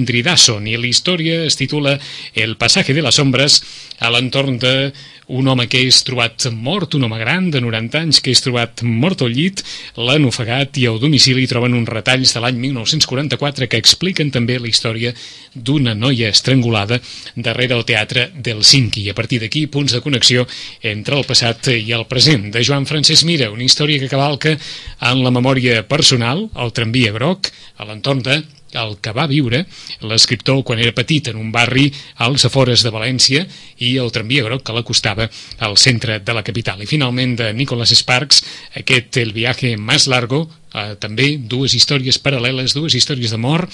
la 0.79 0.87
història 0.87 1.45
es 1.45 1.55
titula 1.55 1.99
El 2.35 2.57
passaje 2.57 2.93
de 2.93 3.01
les 3.01 3.19
ombres 3.19 3.63
a 3.99 4.09
l'entorn 4.11 4.59
de 4.59 4.91
un 5.29 5.47
home 5.47 5.67
que 5.69 5.81
és 5.85 6.01
trobat 6.05 6.47
mort, 6.53 6.95
un 6.97 7.05
home 7.05 7.19
gran 7.21 7.49
de 7.53 7.61
90 7.61 7.99
anys 8.01 8.19
que 8.23 8.33
és 8.33 8.41
trobat 8.41 8.81
mort 8.83 9.21
al 9.21 9.33
llit, 9.35 9.61
l'han 9.97 10.25
ofegat 10.25 10.79
i 10.81 10.87
al 10.89 10.99
domicili 11.01 11.45
troben 11.49 11.77
uns 11.77 11.89
retalls 11.91 12.33
de 12.33 12.41
l'any 12.41 12.57
1944 12.63 13.69
que 13.69 13.81
expliquen 13.81 14.33
també 14.33 14.57
la 14.59 14.69
història 14.71 15.13
d'una 15.53 15.93
noia 15.93 16.31
estrangulada 16.33 16.99
darrere 17.35 17.77
el 17.77 17.85
teatre 17.85 18.29
del 18.35 18.63
Cinqui. 18.65 19.05
I 19.05 19.13
a 19.13 19.17
partir 19.17 19.41
d'aquí, 19.43 19.67
punts 19.67 19.93
de 19.93 20.01
connexió 20.01 20.47
entre 20.81 21.17
el 21.19 21.27
passat 21.29 21.71
i 21.75 21.93
el 21.93 22.07
present. 22.09 22.49
De 22.53 22.63
Joan 22.65 22.89
Francesc 22.89 23.27
Mira, 23.29 23.51
una 23.53 23.65
història 23.65 24.01
que 24.01 24.11
cavalca 24.11 24.55
en 24.55 25.23
la 25.23 25.33
memòria 25.33 25.83
personal, 25.87 26.47
el 26.57 26.73
tramvia 26.73 27.13
groc, 27.13 27.51
a 27.77 27.85
l'entorn 27.85 28.25
de 28.25 28.41
el 28.73 28.97
que 29.01 29.13
va 29.15 29.27
viure 29.29 29.63
l'escriptor 30.05 30.61
quan 30.65 30.79
era 30.79 30.95
petit 30.95 31.31
en 31.31 31.39
un 31.39 31.51
barri 31.51 31.87
als 32.25 32.45
afores 32.45 32.83
de 32.85 32.91
València 32.93 33.45
i 33.81 33.95
el 33.97 34.11
tramvia 34.13 34.45
groc 34.45 34.63
que 34.65 34.75
l'acostava 34.75 35.29
al 35.59 35.77
centre 35.77 36.19
de 36.19 36.35
la 36.35 36.43
capital. 36.43 36.81
I 36.81 36.89
finalment 36.89 37.35
de 37.39 37.51
Nicholas 37.53 37.93
Sparks, 37.95 38.43
aquest 38.75 39.17
El 39.17 39.33
viaje 39.33 39.75
más 39.77 40.07
largo, 40.07 40.49
eh, 40.73 40.95
també 40.99 41.37
dues 41.37 41.73
històries 41.73 42.21
paral·leles, 42.21 42.73
dues 42.73 42.95
històries 42.95 43.31
d'amor, 43.31 43.67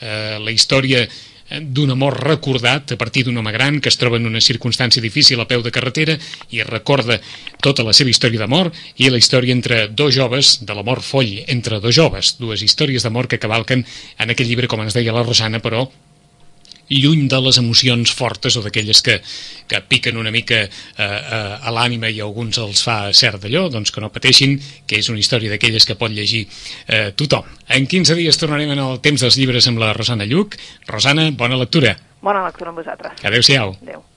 eh, 0.00 0.38
la 0.40 0.50
història 0.50 1.06
d'un 1.58 1.90
amor 1.90 2.18
recordat 2.22 2.92
a 2.92 2.98
partir 2.98 3.24
d'un 3.26 3.38
home 3.40 3.52
gran 3.52 3.80
que 3.80 3.90
es 3.90 3.98
troba 3.98 4.20
en 4.20 4.28
una 4.28 4.40
circumstància 4.40 5.02
difícil 5.02 5.40
a 5.40 5.48
peu 5.50 5.62
de 5.62 5.72
carretera 5.74 6.16
i 6.50 6.62
recorda 6.62 7.18
tota 7.60 7.82
la 7.86 7.94
seva 7.96 8.10
història 8.10 8.44
d'amor 8.44 8.70
i 8.96 9.10
la 9.10 9.18
història 9.18 9.54
entre 9.56 9.88
dos 9.88 10.14
joves, 10.14 10.60
de 10.64 10.74
l'amor 10.74 11.02
foll 11.02 11.40
entre 11.48 11.80
dos 11.80 11.94
joves, 11.94 12.36
dues 12.38 12.62
històries 12.62 13.02
d'amor 13.02 13.26
que 13.26 13.42
cavalquen 13.42 13.84
en 14.18 14.30
aquest 14.30 14.48
llibre, 14.48 14.68
com 14.70 14.82
ens 14.84 14.94
deia 14.94 15.14
la 15.14 15.26
Rosana, 15.26 15.58
però 15.58 15.88
lluny 16.90 17.28
de 17.30 17.40
les 17.40 17.58
emocions 17.62 18.12
fortes 18.12 18.56
o 18.58 18.64
d'aquelles 18.64 19.00
que, 19.06 19.20
que 19.70 19.80
piquen 19.88 20.18
una 20.20 20.32
mica 20.34 20.64
eh, 20.64 20.68
eh, 20.98 21.56
a 21.62 21.74
l'ànima 21.74 22.10
i 22.10 22.20
a 22.20 22.26
alguns 22.26 22.58
els 22.58 22.82
fa 22.84 22.98
cert 23.16 23.44
d'allò, 23.44 23.68
doncs 23.70 23.94
que 23.94 24.02
no 24.02 24.12
pateixin, 24.12 24.58
que 24.86 24.98
és 24.98 25.08
una 25.12 25.22
història 25.22 25.54
d'aquelles 25.54 25.86
que 25.86 25.98
pot 26.00 26.12
llegir 26.12 26.46
eh, 26.88 27.10
tothom. 27.16 27.46
En 27.70 27.86
15 27.86 28.18
dies 28.18 28.38
tornarem 28.40 28.74
en 28.74 28.82
el 28.82 29.00
temps 29.04 29.22
dels 29.22 29.38
llibres 29.38 29.70
amb 29.70 29.80
la 29.82 29.94
Rosana 29.96 30.26
Lluc. 30.28 30.58
Rosana, 30.90 31.30
bona 31.30 31.58
lectura. 31.60 31.96
Bona 32.20 32.44
lectura 32.44 32.74
amb 32.74 32.82
vosaltres. 32.82 33.22
Adéu-siau. 33.24 33.76
Adéu. 33.80 34.09